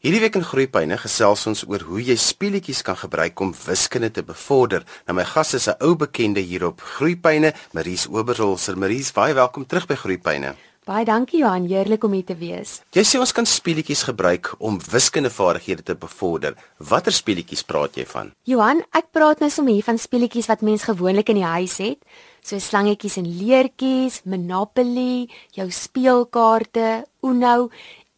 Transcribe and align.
Hierdie 0.00 0.22
week 0.22 0.36
in 0.38 0.44
Groepyne 0.48 0.96
gesels 0.96 1.42
ons 1.50 1.60
oor 1.68 1.82
hoe 1.84 2.00
jy 2.00 2.14
speletjies 2.16 2.78
kan 2.80 2.96
gebruik 2.96 3.40
om 3.44 3.50
wiskunde 3.66 4.08
te 4.16 4.22
bevorder. 4.24 4.86
Nou 5.04 5.18
my 5.18 5.26
gas 5.28 5.52
is 5.52 5.68
'n 5.68 5.76
ou 5.84 5.92
bekende 5.94 6.40
hier 6.40 6.64
op 6.64 6.80
Groepyne, 6.80 7.52
Maries 7.74 8.08
Oberholzer. 8.08 8.78
Maries, 8.78 9.12
baie 9.12 9.34
welkom 9.34 9.66
terug 9.66 9.86
by 9.86 9.96
Groepyne. 9.96 10.54
Baie 10.86 11.04
dankie 11.04 11.40
Johan, 11.40 11.66
heerlik 11.68 12.04
om 12.04 12.12
hier 12.12 12.24
te 12.24 12.34
wees. 12.34 12.80
Jy 12.90 13.02
sê 13.04 13.18
ons 13.20 13.32
kan 13.32 13.46
speletjies 13.46 14.02
gebruik 14.02 14.54
om 14.58 14.80
wiskundevaardighede 14.80 15.82
te 15.82 15.94
bevorder. 15.94 16.56
Watter 16.78 17.12
speletjies 17.12 17.62
praat 17.62 17.94
jy 17.94 18.06
van? 18.06 18.32
Johan, 18.44 18.80
ek 18.92 19.12
praat 19.12 19.40
nou 19.40 19.50
sommer 19.50 19.74
hier 19.74 19.84
van 19.84 19.98
speletjies 19.98 20.48
wat 20.48 20.62
mense 20.62 20.84
gewoonlik 20.84 21.28
in 21.28 21.36
die 21.36 21.44
huis 21.44 21.76
het, 21.76 21.98
so 22.42 22.58
slangetjies 22.58 23.18
en 23.18 23.28
leertjies, 23.28 24.22
Monopoly, 24.24 25.28
jou 25.52 25.70
speelkaarte, 25.70 27.04
Uno 27.22 27.68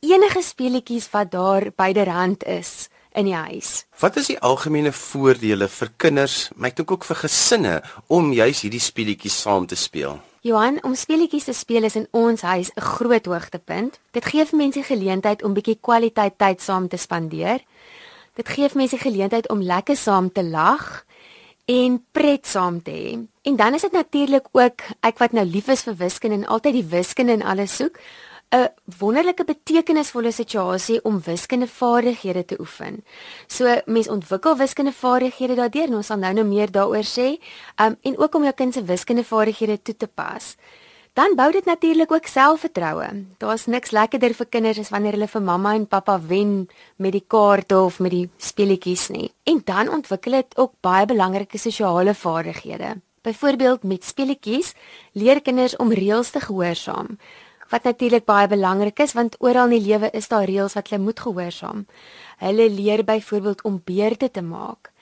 enige 0.02 0.42
speletjies 0.42 1.06
wat 1.10 1.30
daar 1.30 1.70
byderhand 1.76 2.44
is 2.44 2.88
in 3.12 3.28
die 3.28 3.36
huis. 3.36 3.84
Wat 4.00 4.16
is 4.16 4.32
die 4.32 4.38
algemene 4.40 4.90
voordele 4.92 5.68
vir 5.68 5.90
kinders, 5.96 6.48
my 6.56 6.72
dink 6.74 6.90
ook 6.90 7.06
vir 7.06 7.20
gesinne 7.22 7.74
om 8.10 8.32
juis 8.34 8.64
hierdie 8.64 8.82
speletjies 8.82 9.36
saam 9.44 9.68
te 9.70 9.78
speel? 9.78 10.18
Johan, 10.42 10.80
om 10.82 10.96
speletjies 10.98 11.46
te 11.46 11.54
speel 11.54 11.86
is 11.86 11.94
in 12.00 12.08
ons 12.10 12.42
huis 12.42 12.72
'n 12.74 12.80
groot 12.80 13.26
hoogtepunt. 13.26 14.00
Dit 14.10 14.24
gee 14.24 14.44
vir 14.44 14.58
mense 14.58 14.82
geleentheid 14.82 15.42
om 15.42 15.54
bietjie 15.54 15.78
kwaliteit 15.80 16.38
tyd 16.38 16.60
saam 16.60 16.88
te 16.88 16.96
spandeer. 16.96 17.60
Dit 18.34 18.48
gee 18.48 18.68
vir 18.68 18.76
mense 18.76 18.98
geleentheid 18.98 19.48
om 19.48 19.62
lekker 19.62 19.96
saam 19.96 20.32
te 20.32 20.42
lag 20.42 21.04
en 21.64 22.04
pret 22.12 22.46
saam 22.46 22.82
te 22.82 22.90
hê. 22.90 23.18
En 23.42 23.56
dan 23.56 23.74
is 23.74 23.82
dit 23.82 23.92
natuurlik 23.92 24.46
ook 24.52 24.82
ek 25.00 25.18
wat 25.18 25.32
nou 25.32 25.44
lief 25.44 25.68
is 25.68 25.82
vir 25.82 25.94
wiskunde 25.94 26.36
en 26.36 26.46
altyd 26.46 26.72
die 26.72 26.88
wiskunde 26.90 27.32
en 27.32 27.42
alles 27.42 27.76
soek, 27.76 27.98
'n 28.52 28.68
wonderlike 28.98 29.44
betekenisvolle 29.44 30.32
situasie 30.32 31.00
om 31.08 31.20
wiskundevaardighede 31.24 32.44
te 32.44 32.56
oefen. 32.60 33.04
So 33.46 33.80
mens 33.86 34.08
ontwikkel 34.08 34.56
wiskundevaardighede 34.56 35.54
daardeur 35.54 35.88
en 35.88 35.94
ons 35.94 36.06
sal 36.06 36.18
nou 36.20 36.32
nou 36.32 36.44
meer 36.44 36.70
daaroor 36.70 37.06
sê, 37.08 37.38
um, 37.80 37.96
en 38.02 38.18
ook 38.18 38.34
om 38.34 38.42
jou 38.42 38.52
kind 38.52 38.74
se 38.74 38.84
wiskundevaardighede 38.84 39.82
toe 39.82 39.96
te 39.96 40.06
pas. 40.06 40.56
Dan 41.12 41.34
bou 41.36 41.50
dit 41.52 41.64
natuurlik 41.64 42.12
ook 42.12 42.26
selfvertroue. 42.26 43.24
Daar's 43.38 43.66
niks 43.66 43.90
lekkerder 43.90 44.34
vir 44.34 44.46
kinders 44.46 44.78
as 44.78 44.90
wanneer 44.90 45.12
hulle 45.12 45.28
vir 45.28 45.42
mamma 45.42 45.74
en 45.74 45.86
pappa 45.86 46.18
wen 46.20 46.68
met 46.96 47.12
die 47.12 47.24
kaarte 47.26 47.78
of 47.80 48.00
met 48.00 48.10
die 48.10 48.30
speletjies 48.36 49.08
nie. 49.08 49.30
En 49.44 49.62
dan 49.64 49.88
ontwikkel 49.88 50.32
dit 50.32 50.58
ook 50.58 50.72
baie 50.80 51.06
belangrike 51.06 51.58
sosiale 51.58 52.14
vaardighede. 52.14 53.00
Byvoorbeeld 53.22 53.82
met 53.82 54.04
speletjies 54.04 54.74
leer 55.12 55.40
kinders 55.40 55.76
om 55.76 55.92
reëls 55.92 56.30
te 56.30 56.40
gehoorsaam 56.40 57.18
wat 57.70 57.84
natuurlik 57.84 58.24
baie 58.24 58.48
belangrik 58.48 58.98
is 58.98 59.12
want 59.12 59.36
oral 59.40 59.70
in 59.70 59.78
die 59.78 59.86
lewe 59.90 60.10
is 60.12 60.28
daar 60.28 60.48
reëls 60.48 60.74
wat 60.74 60.88
hulle 60.88 61.02
moet 61.02 61.20
gehoorsaam. 61.20 61.86
Hulle 62.38 62.70
leer 62.70 63.04
byvoorbeeld 63.04 63.62
om 63.62 63.82
beurte 63.84 64.30
te 64.30 64.42
maak 64.42 64.92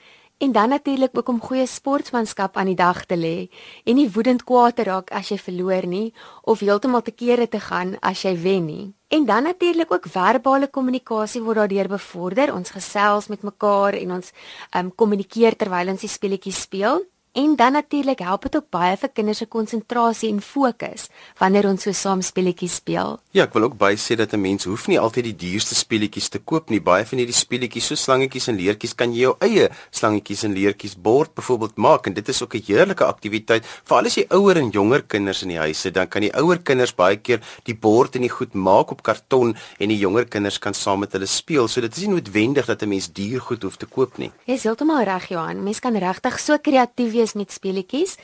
en 0.41 0.51
dan 0.51 0.69
natuurlik 0.69 1.17
ook 1.17 1.27
om 1.29 1.41
goeie 1.41 1.65
sportmanskap 1.67 2.57
aan 2.57 2.65
die 2.65 2.75
dag 2.75 3.05
te 3.05 3.17
lê 3.17 3.49
en 3.85 3.95
nie 3.95 4.09
woedend 4.09 4.43
kwaad 4.43 4.75
te 4.75 4.85
raak 4.87 5.11
as 5.13 5.29
jy 5.29 5.37
verloor 5.37 5.85
nie 5.85 6.13
of 6.41 6.63
heeltemal 6.65 7.03
te 7.05 7.13
kere 7.13 7.45
te 7.47 7.61
gaan 7.61 7.93
as 8.01 8.23
jy 8.25 8.33
wen 8.41 8.65
nie. 8.65 8.87
En 9.13 9.25
dan 9.25 9.43
natuurlik 9.43 9.93
ook 9.93 10.07
verbale 10.09 10.67
kommunikasie 10.67 11.43
word 11.45 11.61
daardeur 11.61 11.87
bevorder. 11.87 12.53
Ons 12.55 12.73
gesels 12.73 13.27
met 13.27 13.43
mekaar 13.43 13.93
en 13.93 14.17
ons 14.17 14.31
ehm 14.71 14.85
um, 14.85 14.91
kommunikeer 14.95 15.55
terwyl 15.55 15.93
ons 15.93 16.01
die 16.01 16.09
speletjies 16.09 16.61
speel. 16.61 17.05
En 17.33 17.55
dan 17.55 17.71
natuurlik 17.71 18.19
help 18.19 18.41
dit 18.41 18.55
ook 18.55 18.65
baie 18.69 18.97
vir 18.99 19.09
kinders 19.15 19.39
se 19.39 19.45
konsentrasie 19.47 20.27
en 20.33 20.41
fokus 20.43 21.05
wanneer 21.39 21.63
ons 21.69 21.85
so 21.87 21.95
saam 21.95 22.19
speletjies 22.19 22.73
speel. 22.81 23.13
Ja, 23.31 23.45
ek 23.45 23.53
wil 23.55 23.69
ook 23.69 23.77
baie 23.79 23.95
sê 23.95 24.17
dat 24.19 24.33
'n 24.33 24.41
mens 24.41 24.67
hoef 24.67 24.87
nie 24.87 24.99
altyd 24.99 25.23
die 25.23 25.35
duurste 25.35 25.75
speletjies 25.75 26.27
te 26.29 26.39
koop 26.39 26.69
nie. 26.69 26.81
Baie 26.81 27.05
van 27.05 27.17
hierdie 27.17 27.35
speletjies 27.35 27.87
so 27.87 27.95
slangetjies 27.95 28.47
en 28.47 28.55
leertjies 28.55 28.95
kan 28.95 29.13
jy 29.13 29.21
jou 29.21 29.35
eie 29.39 29.69
slangetjies 29.91 30.43
en 30.43 30.53
leertjies 30.53 30.95
bord 31.01 31.33
byvoorbeeld 31.33 31.77
maak 31.77 32.07
en 32.07 32.13
dit 32.13 32.29
is 32.29 32.41
ook 32.41 32.55
'n 32.55 32.63
heerlike 32.67 33.05
aktiwiteit. 33.05 33.63
Veral 33.85 34.05
as 34.05 34.15
jy 34.15 34.25
ouer 34.29 34.57
en 34.57 34.69
jonger 34.69 35.01
kinders 35.01 35.41
in 35.43 35.49
die 35.49 35.57
huis 35.59 35.83
het, 35.83 35.93
dan 35.93 36.07
kan 36.09 36.21
die 36.21 36.35
ouer 36.35 36.59
kinders 36.59 36.93
baie 36.93 37.15
keer 37.15 37.39
die 37.63 37.75
bord 37.75 38.15
en 38.15 38.21
die 38.21 38.29
goed 38.29 38.53
maak 38.53 38.91
op 38.91 39.03
karton 39.03 39.55
en 39.79 39.87
die 39.87 39.99
jonger 39.99 40.25
kinders 40.25 40.59
kan 40.59 40.73
saam 40.73 40.99
met 40.99 41.13
hulle 41.13 41.25
speel. 41.25 41.67
So 41.67 41.79
dit 41.79 41.95
is 41.95 42.03
nie 42.03 42.13
noodwendig 42.13 42.65
dat 42.65 42.81
'n 42.83 42.89
mens 42.89 43.07
duur 43.07 43.39
goed 43.39 43.63
hoef 43.63 43.77
te 43.77 43.85
koop 43.85 44.17
nie. 44.17 44.31
Jy 44.45 44.53
is 44.53 44.63
heeltemal 44.63 45.03
reg, 45.03 45.29
Johan. 45.29 45.63
Mens 45.63 45.79
kan 45.79 45.95
regtig 45.95 46.37
so 46.39 46.57
kreatief 46.57 47.20
wees 47.21 47.35
met 47.37 47.53
speletjies. 47.53 48.17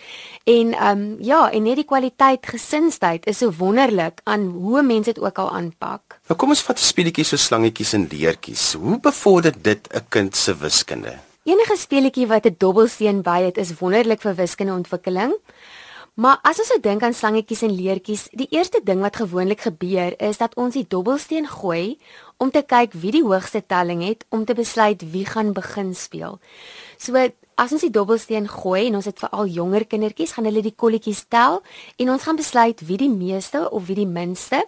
En 0.43 0.73
ehm 0.73 1.03
um, 1.03 1.05
ja, 1.23 1.51
en 1.51 1.63
net 1.63 1.79
die 1.81 1.87
kwaliteit 1.87 2.49
gesinstyd 2.49 3.29
is 3.29 3.43
so 3.43 3.53
wonderlik 3.57 4.21
aan 4.25 4.49
hoe 4.57 4.81
mense 4.81 5.13
dit 5.13 5.23
ook 5.23 5.37
al 5.37 5.51
aanpak. 5.51 6.19
Nou 6.27 6.39
kom 6.39 6.55
ons 6.55 6.65
vat 6.65 6.81
speletjies 6.81 7.33
so 7.33 7.37
slangetjies 7.37 7.93
en 7.93 8.09
leertjies. 8.11 8.73
Hoe 8.73 8.99
bevorder 8.99 9.53
dit 9.61 9.87
'n 9.93 10.05
kind 10.09 10.35
se 10.35 10.57
wiskunde? 10.57 11.17
Enige 11.47 11.77
speletjie 11.77 12.27
wat 12.27 12.45
'n 12.45 12.55
dobbelsteen 12.57 13.21
by 13.21 13.41
het, 13.41 13.57
is 13.57 13.77
wonderlik 13.79 14.21
vir 14.21 14.35
wiskundeontwikkeling. 14.35 15.37
Maar 16.17 16.39
as 16.41 16.57
ons 16.57 16.73
dink 16.81 17.03
aan 17.03 17.13
slangetjies 17.13 17.61
en 17.61 17.75
leertjies, 17.77 18.27
die 18.31 18.47
eerste 18.49 18.79
ding 18.83 19.03
wat 19.05 19.15
gewoonlik 19.15 19.61
gebeur 19.61 20.15
is 20.17 20.37
dat 20.37 20.55
ons 20.57 20.73
die 20.73 20.85
dobbelsteen 20.87 21.47
gooi 21.47 21.99
om 22.37 22.51
te 22.53 22.61
kyk 22.61 22.93
wie 23.01 23.11
die 23.17 23.25
hoogste 23.25 23.63
telling 23.65 24.03
het 24.05 24.25
om 24.29 24.45
te 24.45 24.55
besluit 24.57 25.03
wie 25.11 25.25
gaan 25.25 25.53
begin 25.53 25.95
speel. 25.95 26.39
So 26.97 27.17
as 27.57 27.73
ons 27.73 27.81
die 27.81 27.93
dobbelsteen 27.93 28.45
gooi 28.51 28.85
en 28.85 28.99
ons 28.99 29.07
het 29.09 29.17
vir 29.17 29.31
al 29.33 29.49
jonger 29.49 29.87
kindertjies, 29.89 30.35
gaan 30.35 30.45
hulle 30.45 30.61
die 30.61 30.75
kolletjies 30.77 31.23
tel 31.33 31.63
en 31.97 32.11
ons 32.13 32.23
gaan 32.27 32.37
besluit 32.37 32.83
wie 32.85 32.99
die 33.01 33.09
meeste 33.09 33.63
of 33.71 33.87
wie 33.89 33.97
die 33.97 34.09
minste. 34.09 34.61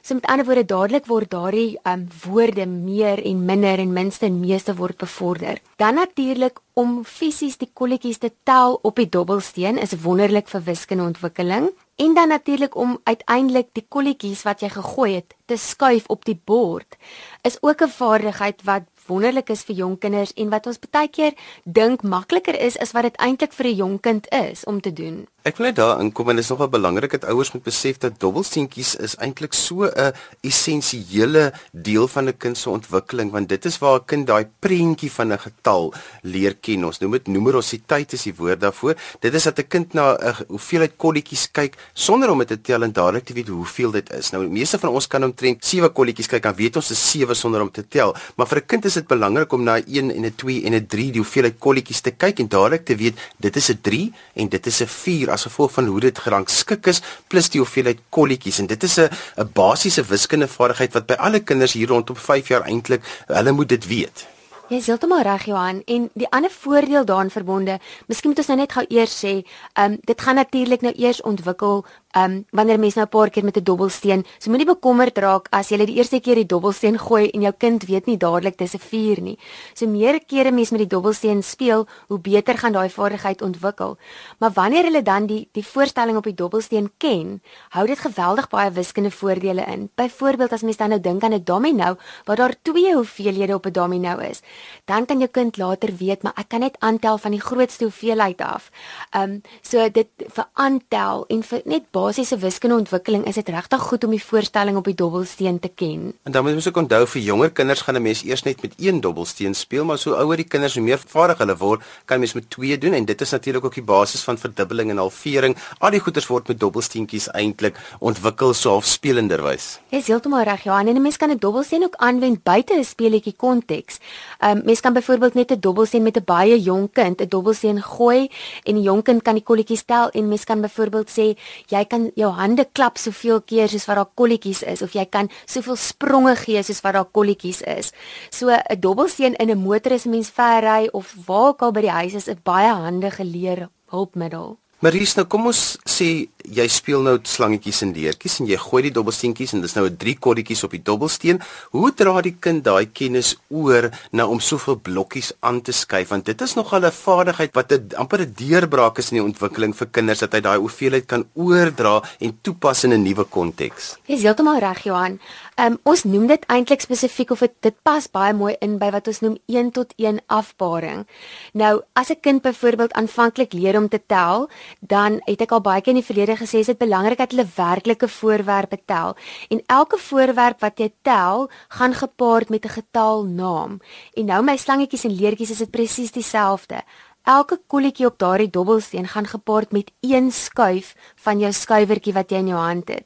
So 0.00 0.16
met 0.16 0.24
ander 0.32 0.46
woorde 0.48 0.64
dadelik 0.64 1.08
word 1.10 1.30
daardie 1.34 1.76
um 1.84 2.06
woorde 2.24 2.64
meer 2.66 3.20
en 3.28 3.44
minder 3.44 3.82
en 3.82 3.92
minste 3.92 4.24
en 4.30 4.40
meeste 4.40 4.72
word 4.78 4.96
bevorder. 4.96 5.60
Dan 5.76 6.00
natuurlik 6.00 6.62
om 6.80 7.02
fisies 7.04 7.60
die 7.60 7.68
kolletjies 7.68 8.22
te 8.24 8.32
tel 8.48 8.78
op 8.82 8.96
die 8.96 9.08
dobbelsteen 9.08 9.76
is 9.76 9.98
wonderlik 10.00 10.48
vir 10.48 10.64
wiskundeontwikkeling 10.70 11.68
en 12.00 12.14
dan 12.14 12.28
natuurlik 12.28 12.76
om 12.76 12.98
uiteindelik 13.04 13.68
die 13.72 13.84
kolletjies 13.88 14.42
wat 14.48 14.62
jy 14.64 14.70
gegooi 14.72 15.10
het 15.14 15.34
te 15.44 15.56
skuif 15.60 16.06
op 16.08 16.24
die 16.24 16.38
bord 16.44 16.96
is 17.44 17.58
ook 17.60 17.82
'n 17.82 17.92
vaardigheid 17.96 18.62
wat 18.64 18.88
wonderlik 19.06 19.50
is 19.50 19.62
vir 19.62 19.76
jong 19.76 19.98
kinders 19.98 20.32
en 20.32 20.48
wat 20.48 20.66
ons 20.66 20.78
baie 20.90 21.08
keer 21.08 21.34
dink 21.64 22.02
makliker 22.02 22.60
is 22.60 22.78
as 22.78 22.92
wat 22.96 23.02
dit 23.02 23.16
eintlik 23.16 23.52
vir 23.52 23.66
'n 23.66 23.76
jong 23.82 24.00
kind 24.00 24.30
is 24.32 24.64
om 24.64 24.80
te 24.80 24.92
doen. 24.92 25.26
Ek 25.40 25.56
wil 25.56 25.70
net 25.70 25.78
daar 25.78 25.96
inkom 26.02 26.28
en 26.28 26.36
dit 26.36 26.44
is 26.44 26.50
nogal 26.52 26.68
belangrik 26.68 27.14
dat 27.14 27.22
ouers 27.32 27.48
moet 27.54 27.62
besef 27.64 27.96
dat 28.02 28.18
dobbelsteentjies 28.20 28.90
is 29.00 29.14
eintlik 29.24 29.54
so 29.56 29.88
'n 29.88 30.12
essensiële 30.44 31.52
deel 31.72 32.08
van 32.08 32.28
'n 32.28 32.36
kind 32.36 32.58
se 32.58 32.68
ontwikkeling 32.68 33.30
want 33.32 33.48
dit 33.48 33.64
is 33.64 33.78
waar 33.78 34.00
'n 34.00 34.04
kind 34.04 34.26
daai 34.26 34.44
prentjie 34.60 35.10
van 35.10 35.32
'n 35.32 35.38
getal 35.38 35.94
leer 36.22 36.54
ken. 36.60 36.84
Ons 36.84 36.98
noem 37.00 37.12
dit 37.12 37.26
numerositeit 37.28 38.12
is 38.12 38.22
die 38.22 38.34
woord 38.36 38.60
daarvoor. 38.60 38.94
Dit 39.20 39.34
is 39.34 39.42
dat 39.44 39.58
'n 39.58 39.68
kind 39.68 39.94
na 39.94 40.12
'n 40.12 40.34
hoeveelheid 40.48 40.92
kolletjies 40.96 41.48
kyk 41.50 41.76
sonder 41.94 42.30
om 42.30 42.38
dit 42.38 42.48
te 42.48 42.60
tel 42.60 42.82
en 42.82 42.92
dadelik 42.92 43.24
te 43.24 43.32
weet 43.32 43.48
hoeveel 43.48 43.90
dit 43.90 44.12
is. 44.12 44.30
Nou 44.30 44.44
die 44.44 44.52
meeste 44.52 44.78
van 44.78 44.90
ons 44.90 45.06
kan 45.06 45.24
omtrent 45.24 45.64
7 45.64 45.92
kolletjies 45.92 46.28
kyk 46.28 46.44
en 46.44 46.54
weet 46.54 46.76
ons 46.76 46.88
dis 46.88 47.10
7 47.10 47.34
sonder 47.36 47.62
om 47.62 47.70
te 47.70 47.88
tel, 47.88 48.14
maar 48.36 48.46
vir 48.46 48.58
'n 48.58 48.66
kind 48.66 48.84
is 48.84 48.94
dit 48.94 49.06
belangrik 49.06 49.52
om 49.52 49.62
na 49.62 49.78
'n 49.78 50.10
en 50.10 50.24
'n 50.26 50.34
2 50.36 50.64
en 50.64 50.74
'n 50.74 50.86
3 50.86 51.10
die 51.12 51.20
hoeveelheid 51.20 51.58
kolletjies 51.58 52.00
te 52.00 52.10
kyk 52.10 52.40
en 52.40 52.48
dadelik 52.48 52.84
te 52.84 52.96
weet 52.96 53.16
dit 53.38 53.56
is 53.56 53.70
'n 53.70 53.80
3 53.80 54.12
en 54.34 54.48
dit 54.48 54.66
is 54.66 54.80
'n 54.82 54.86
4 54.86 55.29
as 55.30 55.46
gevolg 55.48 55.72
van 55.72 55.86
hoe 55.86 56.00
dit 56.00 56.18
gerangskik 56.18 56.86
is 56.86 57.02
plus 57.28 57.50
die 57.50 57.60
hoeveelheid 57.60 58.02
kolletjies 58.08 58.58
en 58.58 58.66
dit 58.66 58.82
is 58.82 58.98
'n 58.98 59.08
'n 59.38 59.50
basiese 59.52 60.02
wiskundevaardigheid 60.02 60.92
wat 60.92 61.06
by 61.06 61.14
alle 61.18 61.40
kinders 61.40 61.72
hier 61.72 61.88
rondom 61.88 62.16
5 62.16 62.48
jaar 62.48 62.66
eintlik 62.66 63.02
hulle 63.26 63.52
moet 63.52 63.68
dit 63.68 63.86
weet. 63.86 64.26
Jy 64.70 64.78
is 64.78 64.86
heeltemal 64.86 65.24
reg 65.26 65.48
Johan 65.50 65.80
en 65.90 66.04
die 66.14 66.28
ander 66.30 66.50
voordeel 66.50 67.04
daaraan 67.04 67.30
verbonde, 67.34 67.80
miskien 68.06 68.30
moet 68.30 68.38
ons 68.38 68.50
nou 68.52 68.56
net 68.60 68.72
gou 68.72 68.84
eers 68.86 69.16
sê, 69.24 69.32
ehm 69.74 69.92
um, 69.92 69.96
dit 70.06 70.20
gaan 70.20 70.38
natuurlik 70.38 70.84
nou 70.86 70.92
eers 70.94 71.22
ontwikkel 71.26 71.82
ehm 72.10 72.30
um, 72.30 72.44
wanneer 72.50 72.78
mens 72.78 72.94
nou 72.94 73.06
'n 73.06 73.08
paar 73.08 73.30
keer 73.30 73.44
met 73.44 73.56
'n 73.56 73.62
dobbelsteen, 73.62 74.24
so 74.38 74.50
moenie 74.50 74.66
bekommerd 74.66 75.18
raak 75.18 75.46
as 75.50 75.68
jy 75.68 75.76
die 75.86 75.96
eerste 75.96 76.20
keer 76.20 76.34
die 76.34 76.46
dobbelsteen 76.46 76.98
gooi 76.98 77.30
en 77.30 77.40
jou 77.40 77.52
kind 77.58 77.84
weet 77.86 78.06
nie 78.06 78.16
dadelik 78.16 78.58
dis 78.58 78.74
'n 78.74 78.78
4 78.78 79.20
nie. 79.22 79.38
So 79.74 79.86
meer 79.86 80.20
kere 80.26 80.50
mens 80.50 80.70
met 80.70 80.80
die 80.80 80.88
dobbelsteen 80.88 81.42
speel, 81.42 81.86
hoe 82.08 82.18
beter 82.18 82.58
gaan 82.58 82.72
daai 82.72 82.90
vaardigheid 82.90 83.42
ontwikkel. 83.42 83.96
Maar 84.38 84.50
wanneer 84.52 84.84
hulle 84.84 85.02
dan 85.02 85.26
die 85.26 85.48
die 85.52 85.66
voorstelling 85.66 86.16
op 86.16 86.24
die 86.24 86.34
dobbelsteen 86.34 86.90
ken, 86.98 87.42
hou 87.68 87.86
dit 87.86 87.98
geweldig 87.98 88.48
baie 88.48 88.70
wiskundige 88.70 89.16
voordele 89.16 89.64
in. 89.64 89.90
Byvoorbeeld 89.94 90.52
as 90.52 90.62
mens 90.62 90.76
dan 90.76 90.88
nou 90.88 91.00
dink 91.00 91.22
aan 91.22 91.34
'n 91.34 91.44
domino 91.44 91.96
waar 92.24 92.36
daar 92.36 92.54
twee 92.62 92.94
hoeveelhede 92.94 93.54
op 93.54 93.66
'n 93.66 93.72
domino 93.72 94.18
is, 94.18 94.40
dan 94.84 95.06
kan 95.06 95.18
jou 95.18 95.30
kind 95.30 95.56
later 95.56 95.96
weet, 95.96 96.22
maar 96.22 96.32
ek 96.36 96.48
kan 96.48 96.60
net 96.60 96.76
aantel 96.78 97.18
van 97.18 97.30
die 97.30 97.40
grootste 97.40 97.84
hoeveelheid 97.84 98.40
af. 98.40 98.70
Ehm 99.10 99.22
um, 99.22 99.42
so 99.62 99.90
dit 99.90 100.08
vir 100.16 100.46
aantel 100.52 101.24
en 101.28 101.42
vir 101.42 101.60
net 101.64 101.82
basiese 102.00 102.38
wiskundeontwikkeling 102.40 103.26
is 103.28 103.36
dit 103.36 103.48
regtig 103.52 103.82
goed 103.84 104.04
om 104.06 104.12
die 104.14 104.22
voorstelling 104.22 104.78
op 104.80 104.86
die 104.88 104.96
dobbelsteen 104.96 105.58
te 105.60 105.68
ken. 105.68 106.06
En 106.24 106.32
dan 106.32 106.44
moet 106.46 106.56
ons 106.56 106.68
ook 106.70 106.78
onthou 106.80 107.00
vir 107.14 107.22
jonger 107.26 107.50
kinders 107.52 107.82
gaan 107.84 107.96
'n 107.96 108.02
mens 108.02 108.22
eers 108.24 108.42
net 108.42 108.62
met 108.62 108.72
een 108.78 109.00
dobbelsteen 109.00 109.54
speel, 109.54 109.84
maar 109.84 109.98
so 109.98 110.14
ouer 110.14 110.36
die 110.36 110.48
kinders 110.48 110.74
hoe 110.74 110.82
meer 110.82 111.00
vaardig 111.06 111.38
hulle 111.38 111.56
word, 111.56 111.82
kan 112.04 112.18
mens 112.18 112.32
met 112.32 112.50
twee 112.50 112.78
doen 112.78 112.92
en 112.92 113.04
dit 113.04 113.20
is 113.20 113.30
natuurlik 113.30 113.64
ook 113.64 113.74
die 113.74 113.82
basis 113.82 114.22
van 114.22 114.38
verdubbeling 114.38 114.90
en 114.90 114.96
halvering. 114.96 115.56
Al 115.78 115.90
die 115.90 116.00
goeters 116.00 116.26
word 116.26 116.48
met 116.48 116.60
dobbelsteentjies 116.60 117.28
eintlik 117.28 117.76
ontwikkel 117.98 118.54
so 118.54 118.70
half 118.70 118.84
spelenderwys. 118.84 119.78
Jy 119.90 119.98
is 119.98 120.06
heeltemal 120.06 120.44
reg, 120.44 120.62
Johan, 120.62 120.88
en 120.88 120.96
'n 120.96 121.02
mens 121.02 121.16
kan 121.16 121.30
'n 121.30 121.38
dobbelsteen 121.38 121.84
ook 121.84 121.96
aanwend 121.96 122.42
buite 122.42 122.74
'n 122.74 122.84
speletjie 122.84 123.34
konteks. 123.36 123.98
Ehm 124.38 124.56
um, 124.56 124.64
mens 124.64 124.80
kan 124.80 124.92
byvoorbeeld 124.92 125.34
net 125.34 125.50
'n 125.50 125.60
dobbelsteen 125.60 126.02
met 126.02 126.16
'n 126.16 126.24
baie 126.24 126.60
jonk 126.60 126.92
kind 126.94 127.20
'n 127.20 127.28
dobbelsteen 127.28 127.82
gooi 127.82 128.30
en 128.64 128.74
die 128.74 128.82
jonk 128.82 129.04
kind 129.04 129.22
kan 129.22 129.34
die 129.34 129.44
kolletjies 129.44 129.84
tel 129.84 130.08
en 130.10 130.28
mens 130.28 130.44
kan 130.44 130.60
byvoorbeeld 130.60 131.10
sê 131.10 131.36
jy 131.66 131.84
kan 131.90 132.10
jou 132.18 132.30
hande 132.32 132.64
klap 132.72 132.98
soveel 132.98 133.42
keer 133.42 133.68
soos 133.68 133.86
wat 133.90 133.98
daar 134.00 134.12
kolletjies 134.14 134.62
is 134.62 134.82
of 134.86 134.94
jy 134.96 135.04
kan 135.10 135.28
soveel 135.46 135.76
spronge 135.76 136.36
gee 136.44 136.62
soos 136.62 136.82
wat 136.86 136.94
daar 136.94 137.10
kolletjies 137.18 137.62
is. 137.62 137.92
So 138.30 138.48
'n 138.48 138.80
dobbelsteen 138.80 139.34
in 139.34 139.50
'n 139.50 139.58
motor 139.58 139.92
is 139.92 140.06
mens 140.06 140.30
ver 140.30 140.62
ry 140.62 140.88
of 140.92 141.14
waar 141.26 141.48
ook 141.50 141.62
al 141.62 141.72
by 141.72 141.80
die 141.80 141.96
huis 142.00 142.14
is 142.14 142.28
'n 142.28 142.40
baie 142.42 142.72
handige 142.72 143.24
leer 143.24 143.68
hulpmiddel. 143.90 144.58
Maries, 144.80 145.14
nou 145.14 145.26
kom 145.26 145.50
ons 145.50 145.76
sê 145.84 146.28
jy 146.44 146.66
speel 146.68 147.02
nou 147.02 147.18
slangetjies 147.22 147.82
en 147.82 147.92
leertjies 147.92 148.40
en 148.40 148.46
jy 148.46 148.56
gooi 148.56 148.82
die 148.82 148.94
dobbelsteentjies 148.94 149.54
en 149.54 149.60
dis 149.60 149.74
nou 149.74 149.86
'n 149.86 149.96
drie 149.96 150.16
korretjies 150.18 150.64
op 150.64 150.70
die 150.70 150.82
dobbelsteen. 150.82 151.40
Hoe 151.70 151.92
dra 151.94 152.20
die 152.20 152.36
kind 152.40 152.64
daai 152.64 152.86
kennis 152.86 153.36
oor 153.48 153.90
na 154.12 154.26
om 154.26 154.40
soveel 154.40 154.76
blokkies 154.76 155.32
aan 155.40 155.60
te 155.60 155.72
skuif 155.72 156.08
want 156.08 156.24
dit 156.24 156.40
is 156.40 156.54
nogal 156.54 156.84
'n 156.84 156.90
vaardigheid 156.90 157.54
wat 157.54 157.72
'n 157.72 157.90
amper 157.96 158.20
'n 158.20 158.34
deurbraak 158.36 158.98
is 158.98 159.10
in 159.12 159.18
die 159.18 159.24
ontwikkeling 159.24 159.74
vir 159.74 159.86
kinders 159.86 160.20
dat 160.20 160.32
hy 160.32 160.40
daai 160.40 160.58
hoeveelheid 160.58 161.06
kan 161.06 161.24
oordra 161.34 162.02
en 162.20 162.38
toepas 162.42 162.84
in 162.84 162.92
'n 162.92 163.02
nuwe 163.02 163.24
konteks. 163.24 163.96
Jy 164.06 164.14
is 164.14 164.22
heeltemal 164.22 164.58
reg, 164.58 164.82
Johan. 164.84 165.18
Um, 165.60 165.78
ons 165.82 166.04
noem 166.04 166.26
dit 166.26 166.44
eintlik 166.48 166.80
spesifiek 166.80 167.30
of 167.30 167.42
dit 167.60 167.74
pas 167.82 168.06
baie 168.08 168.32
mooi 168.32 168.54
in 168.60 168.78
by 168.78 168.90
wat 168.90 169.06
ons 169.06 169.20
noem 169.20 169.36
1 169.46 169.70
tot 169.76 169.92
1 169.96 170.20
afbaring. 170.26 171.06
Nou, 171.52 171.82
as 171.92 172.10
'n 172.10 172.20
kind 172.20 172.42
byvoorbeeld 172.42 172.92
aanvanklik 172.92 173.52
leer 173.52 173.76
om 173.76 173.88
te 173.88 174.00
tel, 174.06 174.48
dan 174.80 175.20
het 175.24 175.40
ek 175.40 175.52
al 175.52 175.60
baie 175.60 175.80
keer 175.80 175.94
in 175.94 176.00
die 176.00 176.14
verlede 176.14 176.29
gesê 176.36 176.64
dit 176.64 176.78
belangrik 176.78 177.18
dat 177.18 177.30
hulle 177.30 177.46
werklike 177.54 178.08
voorwerpe 178.08 178.78
tel 178.84 179.16
en 179.48 179.62
elke 179.66 179.98
voorwerp 179.98 180.60
wat 180.60 180.78
jy 180.78 180.92
tel 181.02 181.50
gaan 181.68 181.94
gepaard 181.94 182.48
met 182.48 182.64
'n 182.64 182.68
getalnaam. 182.68 183.80
En 184.14 184.24
nou 184.24 184.42
my 184.42 184.56
slangetjies 184.56 185.04
en 185.04 185.14
leertjies 185.14 185.50
is 185.50 185.58
dit 185.58 185.70
presies 185.70 186.12
dieselfde. 186.12 186.82
Elke 187.28 187.60
kolletjie 187.68 188.06
op 188.06 188.18
daardie 188.18 188.50
dobbelsteen 188.50 189.08
gaan 189.08 189.26
gepaard 189.26 189.72
met 189.72 189.90
een 190.00 190.30
skuif 190.32 190.94
van 191.20 191.38
jou 191.38 191.52
skuiwertjie 191.52 192.14
wat 192.16 192.30
jy 192.32 192.38
in 192.40 192.48
jou 192.48 192.60
hand 192.60 192.88
het. 192.88 193.04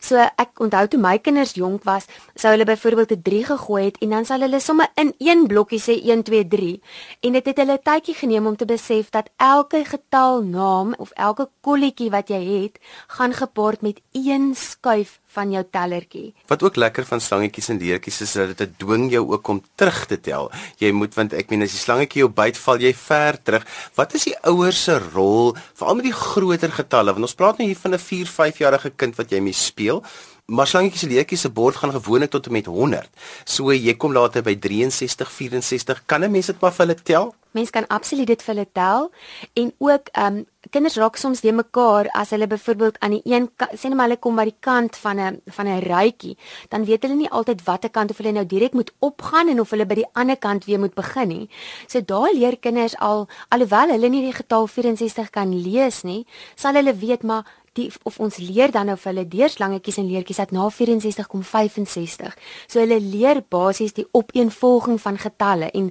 So 0.00 0.18
ek 0.18 0.58
onthou 0.60 0.88
toe 0.90 1.00
my 1.00 1.18
kinders 1.22 1.54
jonk 1.54 1.86
was, 1.86 2.08
sou 2.34 2.50
hulle 2.50 2.66
byvoorbeeld 2.66 3.12
'n 3.12 3.22
3 3.22 3.44
gegooi 3.44 3.84
het 3.84 3.98
en 4.02 4.10
dan 4.10 4.24
sal 4.24 4.40
hulle 4.40 4.60
sommer 4.60 4.88
in 4.94 5.14
een 5.18 5.46
blokkie 5.46 5.80
sê 5.80 5.94
1 6.02 6.22
2 6.22 6.48
3 6.48 6.82
en 7.20 7.32
dit 7.32 7.46
het 7.46 7.56
hulle 7.56 7.78
tydjie 7.78 8.14
geneem 8.14 8.46
om 8.46 8.56
te 8.56 8.64
besef 8.64 9.10
dat 9.10 9.30
elke 9.36 9.84
getalnaam 9.84 10.94
of 10.98 11.10
elke 11.10 11.48
kolletjie 11.60 12.10
wat 12.10 12.28
jy 12.28 12.62
het, 12.62 12.78
gaan 13.06 13.32
gepaard 13.32 13.80
met 13.82 14.00
een 14.12 14.54
skuif 14.54 15.20
van 15.32 15.52
jou 15.54 15.62
tellertjie. 15.70 16.32
Wat 16.50 16.62
ook 16.62 16.76
lekker 16.76 17.06
van 17.08 17.20
slangetjies 17.20 17.70
en 17.72 17.80
leertjies 17.80 18.20
is 18.26 18.32
dat 18.38 18.56
dit 18.58 18.74
dwing 18.78 19.10
jou 19.12 19.24
ook 19.32 19.48
om 19.48 19.62
terug 19.80 20.04
te 20.10 20.20
tel. 20.20 20.50
Jy 20.82 20.92
moet 20.96 21.14
want 21.18 21.36
ek 21.38 21.50
meen 21.52 21.64
as 21.66 21.74
die 21.74 21.80
slangetjie 21.80 22.24
jou 22.24 22.30
byt, 22.32 22.58
val 22.60 22.82
jy 22.82 22.92
ver 22.96 23.38
terug. 23.42 23.66
Wat 23.98 24.14
is 24.18 24.28
die 24.28 24.36
ouers 24.50 24.82
se 24.88 24.98
rol 25.12 25.54
veral 25.78 25.98
met 26.00 26.08
die 26.10 26.16
groter 26.16 26.72
getalle? 26.72 27.14
Want 27.16 27.28
ons 27.30 27.38
praat 27.38 27.58
nou 27.58 27.68
hier 27.68 27.80
van 27.80 27.94
'n 27.94 27.98
4, 27.98 28.26
5 28.26 28.58
jarige 28.58 28.90
kind 28.90 29.16
wat 29.16 29.30
jy 29.30 29.40
mee 29.40 29.52
speel. 29.52 30.02
Maar 30.46 30.66
slangetjies 30.66 31.02
en 31.02 31.08
leertjies 31.08 31.40
se 31.40 31.48
bord 31.48 31.76
gaan 31.76 31.92
gewoonlik 31.92 32.30
tot 32.30 32.46
en 32.46 32.52
met 32.52 32.66
100. 32.66 33.08
So 33.44 33.72
jy 33.72 33.94
kom 33.94 34.12
later 34.12 34.42
by 34.42 34.56
63, 34.58 35.30
64. 35.30 36.02
Kan 36.06 36.24
'n 36.24 36.30
mens 36.30 36.46
dit 36.46 36.60
maar 36.60 36.72
vir 36.72 36.86
hulle 36.86 37.02
tel? 37.02 37.34
Mens 37.52 37.70
kan 37.70 37.86
absoluut 37.88 38.26
dit 38.26 38.42
vir 38.42 38.54
hulle 38.54 38.68
tel 38.72 39.10
en 39.54 39.72
ook 39.78 40.12
ehm 40.12 40.36
um, 40.36 40.46
kinders 40.70 40.96
raak 40.96 41.16
soms 41.18 41.40
de 41.42 41.52
mekaar 41.52 42.06
as 42.14 42.30
hulle 42.30 42.46
byvoorbeeld 42.46 42.98
aan 43.02 43.10
die 43.16 43.22
een 43.24 43.48
sê 43.74 43.90
net 43.90 43.96
maar 43.98 44.06
hulle 44.08 44.20
kom 44.22 44.36
by 44.38 44.44
die 44.44 44.60
kant 44.60 44.96
van 44.96 45.20
'n 45.20 45.40
van 45.56 45.66
'n 45.66 45.82
ruitjie, 45.82 46.36
dan 46.68 46.84
weet 46.84 47.02
hulle 47.02 47.14
nie 47.14 47.30
altyd 47.30 47.64
watter 47.64 47.90
kant 47.90 48.10
of 48.10 48.16
hulle 48.16 48.32
nou 48.32 48.46
direk 48.46 48.72
moet 48.72 48.92
opgaan 48.98 49.48
en 49.48 49.60
of 49.60 49.70
hulle 49.70 49.86
by 49.86 49.94
die 49.94 50.10
ander 50.12 50.36
kant 50.36 50.64
weer 50.64 50.78
moet 50.78 50.94
begin 50.94 51.28
nie. 51.28 51.48
So 51.86 52.00
daar 52.00 52.32
leer 52.32 52.56
kinders 52.58 52.96
al 52.96 53.28
alhoewel 53.48 53.88
hulle 53.88 54.08
nie 54.08 54.22
die 54.22 54.32
getal 54.32 54.66
64 54.66 55.30
kan 55.30 55.62
lees 55.62 56.02
nie, 56.02 56.26
sal 56.54 56.74
hulle 56.74 56.94
weet 56.94 57.22
maar 57.22 57.44
die 57.78 57.88
of 58.08 58.18
ons 58.20 58.36
leer 58.42 58.72
dan 58.72 58.90
nou 58.90 58.96
vir 59.00 59.10
hulle 59.12 59.24
deurslangetjies 59.32 59.98
en 60.02 60.08
leertjies 60.10 60.40
dat 60.42 60.52
na 60.52 60.68
64 60.70 61.28
kom 61.30 61.42
65. 61.46 62.34
So 62.66 62.80
hulle 62.82 62.98
leer 63.00 63.42
basies 63.48 63.94
die 63.96 64.06
opeenvolging 64.12 65.00
van 65.00 65.18
getalle 65.20 65.70
en 65.70 65.90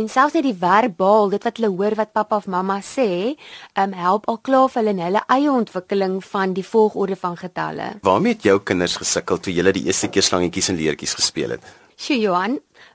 en 0.00 0.08
selfs 0.08 0.34
net 0.34 0.46
die 0.46 0.56
verbaal, 0.56 1.30
dit 1.34 1.44
wat 1.44 1.58
hulle 1.60 1.72
hoor 1.76 1.96
wat 1.98 2.12
pappa 2.16 2.38
of 2.40 2.46
mamma 2.48 2.78
sê, 2.84 3.36
um, 3.78 3.92
help 3.92 4.28
al 4.30 4.38
klaar 4.38 4.70
vir 4.70 4.82
hulle 4.82 4.94
in 4.96 5.04
hulle 5.04 5.22
eie 5.36 5.50
ontwikkeling 5.52 6.18
van 6.24 6.54
die 6.56 6.64
volgorde 6.64 7.18
van 7.20 7.36
getalle. 7.36 7.92
Waarmee 8.06 8.38
het 8.38 8.48
jou 8.48 8.58
kinders 8.64 8.96
gesukkel 8.96 9.38
toe 9.38 9.54
jy 9.54 9.66
die 9.76 9.86
eerste 9.90 10.08
keer 10.08 10.24
slangetjies 10.26 10.72
en 10.72 10.80
leertjies 10.80 11.14
gespeel 11.18 11.56
het? 11.58 11.70
Sjoe 12.00 12.16
Johan, 12.16 12.54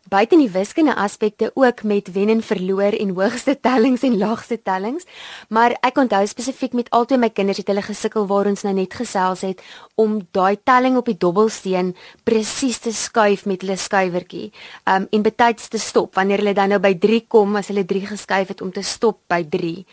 buite 0.10 0.38
die 0.38 0.50
wiskunde 0.54 0.96
aspekte 0.96 1.52
ook 1.54 1.84
met 1.84 2.12
wen 2.14 2.30
en 2.30 2.42
verloor 2.44 2.94
en 2.94 3.14
hoogste 3.18 3.56
tellings 3.60 4.04
en 4.06 4.18
laagste 4.18 4.58
tellings. 4.62 5.06
Maar 5.50 5.78
ek 5.82 5.98
onthou 5.98 6.22
spesifiek 6.28 6.74
met 6.78 6.90
albei 6.94 7.18
my 7.18 7.30
kinders 7.30 7.62
het 7.62 7.72
hulle 7.72 7.82
gesukkel 7.86 8.28
waar 8.30 8.50
ons 8.52 8.66
nou 8.68 8.74
net 8.78 8.94
gesels 8.94 9.42
het 9.48 9.64
om 9.96 10.20
daai 10.36 10.58
telling 10.64 10.98
op 11.00 11.10
die 11.10 11.18
dobbelsteen 11.18 11.96
presies 12.24 12.80
te 12.84 12.94
skuif 12.94 13.46
met 13.46 13.66
hulle 13.66 13.78
skuiwertjie. 13.78 14.52
Um 14.86 15.08
en 15.10 15.26
betyds 15.26 15.68
te 15.74 15.80
stop 15.82 16.16
wanneer 16.16 16.44
hulle 16.44 16.54
dan 16.58 16.76
nou 16.76 16.80
by 16.84 16.94
3 17.00 17.26
kom 17.28 17.56
as 17.56 17.72
hulle 17.74 17.86
3 17.86 18.06
geskuif 18.14 18.54
het 18.54 18.62
om 18.62 18.72
te 18.72 18.84
stop 18.84 19.22
by 19.32 19.42
3. 19.50 19.86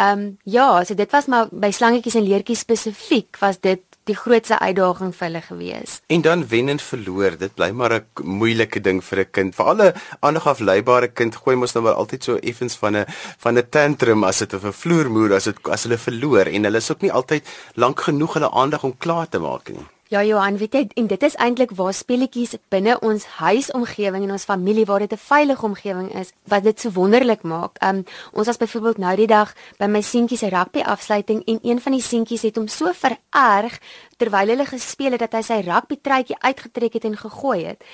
Um 0.00 0.26
ja, 0.44 0.84
so 0.84 0.94
dit 0.94 1.10
was 1.12 1.26
maar 1.26 1.48
by 1.52 1.70
slangetjies 1.70 2.16
en 2.16 2.28
leertjies 2.28 2.64
spesifiek 2.64 3.36
was 3.40 3.60
dit 3.60 3.82
die 4.08 4.16
grootste 4.16 4.58
uitdaging 4.58 5.12
vir 5.14 5.26
hulle 5.26 5.42
gewees. 5.44 6.00
En 6.08 6.22
dan 6.24 6.46
wen 6.48 6.68
en 6.72 6.80
verloor, 6.80 7.36
dit 7.38 7.54
bly 7.54 7.70
maar 7.70 7.92
'n 7.94 8.06
moeilike 8.24 8.80
ding 8.80 9.04
vir 9.04 9.20
'n 9.20 9.30
kind. 9.30 9.54
Vir 9.54 9.66
alle 9.66 9.94
ander 10.20 10.42
afleibare 10.42 11.08
kind 11.08 11.36
gooi 11.36 11.56
mos 11.56 11.74
nou 11.74 11.84
maar 11.84 11.94
altyd 11.94 12.24
so 12.24 12.36
effens 12.36 12.76
van 12.76 12.96
'n 12.96 13.04
van 13.38 13.58
'n 13.58 13.68
tantrum 13.70 14.24
as 14.24 14.38
dit 14.38 14.52
'n 14.54 14.72
vloermoer 14.72 15.34
as 15.34 15.44
dit 15.44 15.56
as 15.68 15.82
hulle 15.82 15.98
verloor 15.98 16.46
en 16.46 16.64
hulle 16.64 16.76
is 16.76 16.90
ook 16.90 17.02
nie 17.02 17.12
altyd 17.12 17.48
lank 17.74 18.00
genoeg 18.00 18.34
hulle 18.34 18.50
aandag 18.50 18.84
om 18.84 18.96
klaar 18.98 19.28
te 19.28 19.38
maak 19.38 19.68
nie. 19.68 19.86
Ja 20.10 20.24
Johan, 20.26 20.56
weet 20.58 20.72
jy, 20.74 20.80
en 20.98 21.06
dit 21.06 21.22
is 21.22 21.36
eintlik 21.38 21.70
waar 21.78 21.94
speletjies 21.94 22.56
binne 22.74 22.96
ons 23.06 23.22
huisomgewing 23.38 24.24
en 24.26 24.32
ons 24.34 24.46
familie 24.48 24.82
waar 24.88 25.04
dit 25.04 25.12
'n 25.12 25.22
veilige 25.22 25.64
omgewing 25.64 26.08
is 26.18 26.32
wat 26.50 26.64
dit 26.64 26.80
so 26.80 26.90
wonderlik 26.90 27.42
maak. 27.42 27.78
Um 27.78 28.02
ons 28.32 28.46
was 28.46 28.56
byvoorbeeld 28.56 28.98
nou 28.98 29.16
die 29.16 29.26
dag 29.26 29.54
by 29.78 29.86
my 29.86 30.00
seentjie 30.02 30.38
se 30.38 30.48
rugby 30.48 30.80
afsluiting 30.80 31.44
en 31.46 31.58
een 31.62 31.80
van 31.80 31.92
die 31.92 32.02
seentjies 32.02 32.42
het 32.42 32.56
hom 32.56 32.66
so 32.66 32.90
vererg 32.92 33.78
terwyl 34.20 34.52
hulle 34.52 34.66
gespeel 34.68 35.16
het 35.16 35.24
dat 35.24 35.38
hy 35.38 35.42
sy 35.46 35.60
rugby 35.64 35.96
truitjie 36.00 36.36
uitgetrek 36.44 36.98
het 36.98 37.06
en 37.08 37.16
gegooi 37.16 37.64
het. 37.64 37.84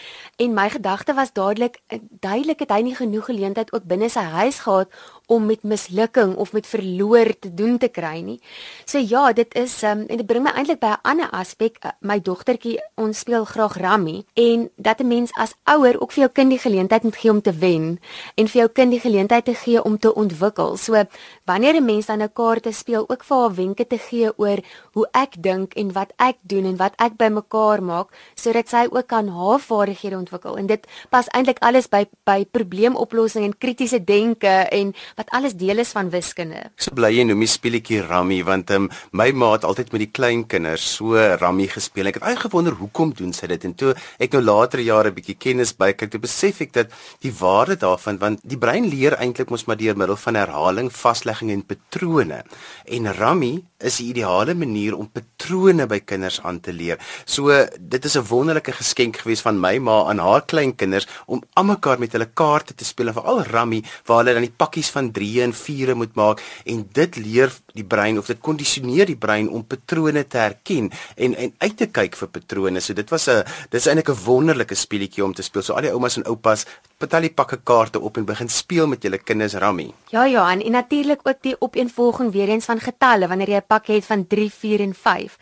En 0.43 0.55
my 0.57 0.69
gedagte 0.75 1.15
was 1.15 1.33
dadelik 1.33 1.79
eh, 1.87 2.01
duidelik 2.21 2.65
het 2.65 2.75
hy 2.75 2.83
nie 2.83 2.97
genoeg 2.99 3.31
geleentheid 3.31 3.73
ook 3.73 3.87
binne 3.87 4.09
sy 4.11 4.25
huis 4.35 4.59
gehad 4.65 4.91
om 5.27 5.47
met 5.47 5.63
mislukking 5.63 6.37
of 6.37 6.53
met 6.53 6.67
verloor 6.67 7.33
te 7.39 7.51
doen 7.55 7.79
te 7.79 7.89
kry 7.89 8.21
nie. 8.23 8.39
So 8.85 8.99
ja, 8.99 9.33
dit 9.33 9.55
is 9.55 9.83
um, 9.83 10.05
en 10.07 10.21
dit 10.23 10.27
bring 10.27 10.45
my 10.45 10.53
eintlik 10.55 10.81
by 10.81 10.95
'n 10.95 11.03
ander 11.03 11.31
aspek. 11.31 11.79
Uh, 11.85 11.91
my 12.01 12.21
dogtertjie, 12.21 12.79
ons 12.95 13.19
speel 13.19 13.45
graag 13.45 13.77
rummy 13.77 14.25
en 14.35 14.71
dat 14.77 15.01
'n 15.01 15.09
mens 15.09 15.31
as 15.35 15.55
ouer 15.65 16.01
ook 16.01 16.13
vir 16.13 16.23
jou 16.23 16.33
kind 16.33 16.51
die 16.51 16.59
geleentheid 16.59 17.03
moet 17.03 17.17
gee 17.17 17.31
om 17.31 17.43
te 17.43 17.53
wen 17.53 18.01
en 18.35 18.49
vir 18.49 18.61
jou 18.61 18.69
kind 18.69 18.91
die 18.91 19.01
geleentheid 19.01 19.45
te 19.45 19.55
gee 19.55 19.83
om 19.83 19.99
te 19.99 20.15
ontwikkel. 20.15 20.77
So 20.77 21.05
wanneer 21.45 21.75
'n 21.75 21.85
mens 21.85 22.07
dan 22.07 22.23
'n 22.23 22.33
kaarte 22.33 22.73
speel, 22.73 23.09
ook 23.09 23.25
vir 23.25 23.37
haar 23.37 23.55
wenke 23.55 23.87
te 23.87 23.99
gee 23.99 24.31
oor 24.37 24.59
hoe 24.93 25.09
ek 25.13 25.43
dink 25.43 25.75
en 25.75 25.93
wat 25.93 26.13
ek 26.23 26.39
doen 26.49 26.67
en 26.69 26.77
wat 26.81 26.97
ek 27.03 27.17
bymekaar 27.21 27.83
maak 27.85 28.13
sodat 28.39 28.71
sy 28.71 28.87
ook 28.91 29.09
kan 29.11 29.29
haar 29.33 29.61
vaardighede 29.61 30.17
ontwikkel. 30.19 30.57
En 30.59 30.69
dit 30.71 30.87
pas 31.13 31.29
eintlik 31.37 31.61
alles 31.65 31.89
by 31.93 32.05
by 32.29 32.45
probleemoplossing 32.57 33.45
en 33.47 33.55
kritiese 33.59 34.01
denke 34.05 34.55
en 34.73 34.93
wat 35.19 35.31
alles 35.37 35.57
deel 35.59 35.83
is 35.85 35.93
van 35.97 36.11
wiskunde. 36.11 36.67
So 36.81 36.95
bly 36.97 37.13
jy 37.15 37.27
noem 37.29 37.45
die 37.45 37.51
speletjie 37.51 38.03
Rammy 38.07 38.43
want 38.47 38.71
um, 38.75 38.89
my 39.13 39.31
ma 39.33 39.53
het 39.55 39.67
altyd 39.69 39.93
met 39.95 40.07
die 40.07 40.13
klein 40.19 40.47
kinders 40.49 40.87
so 40.97 41.17
Rammy 41.17 41.69
gespeel. 41.71 42.11
Ek 42.11 42.21
het 42.21 42.27
eintlik 42.27 42.49
gewonder 42.49 42.77
hoekom 42.81 43.13
doen 43.17 43.35
sy 43.37 43.49
dit 43.53 43.69
en 43.69 43.77
toe 43.77 43.95
ek 44.23 44.37
nou 44.37 44.43
later 44.45 44.83
jare 44.85 45.13
bietjie 45.15 45.37
kennis 45.39 45.75
bykyk, 45.77 46.11
toe 46.13 46.23
besef 46.23 46.63
ek 46.65 46.75
dat 46.77 46.95
die 47.25 47.33
waarde 47.37 47.79
daarvan 47.81 48.21
want 48.23 48.45
die 48.45 48.59
brein 48.61 48.89
leer 48.91 49.19
eintlik 49.21 49.53
mos 49.53 49.67
maar 49.67 49.79
deur 49.81 49.97
middel 49.99 50.19
van 50.21 50.39
herhaling, 50.39 50.91
vaslegging 50.93 51.53
en 51.55 51.65
patrone. 51.67 52.43
En 52.87 53.13
Rammy 53.19 53.55
is 53.85 53.99
die 54.01 54.11
ideale 54.15 54.55
manier 54.57 54.97
om 54.97 55.09
patrone 55.13 55.87
by 55.91 56.01
kinders 56.07 56.41
aan 56.43 56.61
te 56.61 56.73
leer. 56.73 56.99
So 57.25 57.51
dit 57.79 58.05
is 58.05 58.17
'n 58.17 58.27
wonderlike 58.31 58.73
geskenk 58.73 59.17
gewees 59.23 59.41
van 59.41 59.61
my 59.61 59.79
ma 59.79 60.05
aan 60.09 60.19
haar 60.19 60.45
kleinkinders 60.45 61.07
om 61.27 61.43
almekaar 61.55 61.99
met 61.99 62.13
hulle 62.13 62.31
kaarte 62.35 62.75
te 62.75 62.85
speel 62.85 63.09
en 63.09 63.15
veral 63.15 63.43
Rammy 63.43 63.83
waar 64.07 64.19
hulle 64.23 64.33
dan 64.33 64.47
die 64.47 64.57
pakkies 64.57 64.91
van 64.91 65.11
3 65.13 65.43
en 65.43 65.53
4 65.53 65.97
moet 65.97 66.15
maak 66.15 66.43
en 66.65 66.89
dit 66.93 67.17
leer 67.17 67.53
die 67.75 67.85
brein 67.85 68.19
of 68.19 68.27
dit 68.27 68.41
kondisioneer 68.41 69.07
die 69.07 69.17
brein 69.17 69.49
om 69.49 69.65
patrone 69.65 70.27
te 70.27 70.39
herken 70.39 70.91
en 71.17 71.35
en 71.35 71.55
uit 71.59 71.77
te 71.77 71.87
kyk 71.87 72.17
vir 72.17 72.29
patrone. 72.29 72.81
So 72.81 72.95
dit 72.95 73.11
was 73.11 73.29
'n 73.29 73.45
dis 73.71 73.87
eintlik 73.87 74.09
'n 74.09 74.25
wonderlike 74.25 74.75
speletjie 74.75 75.25
om 75.25 75.35
te 75.35 75.43
speel. 75.43 75.63
So 75.63 75.75
al 75.75 75.83
die 75.83 75.93
oumas 75.93 76.17
en 76.17 76.25
oupas, 76.25 76.67
patal 76.97 77.27
die 77.27 77.33
pakke 77.35 77.59
kaarte 77.63 78.01
op 78.01 78.17
en 78.17 78.25
begin 78.25 78.49
speel 78.49 78.87
met 78.89 79.03
julle 79.03 79.19
kinders 79.19 79.55
Rammy. 79.55 79.91
Ja 80.13 80.25
ja, 80.25 80.51
en, 80.53 80.63
en 80.63 80.73
natuurlik 80.73 81.21
ook 81.29 81.43
die 81.43 81.57
opeenvolging 81.61 82.33
weer 82.33 82.49
eens 82.49 82.65
van 82.65 82.81
getalle 82.81 83.29
wanneer 83.29 83.51
jy 83.51 83.61
'n 83.61 83.67
pak 83.67 83.87
het 83.87 84.05
van 84.05 84.27
3, 84.27 84.51
4 84.53 84.81
en 84.81 84.95
5 84.95 85.39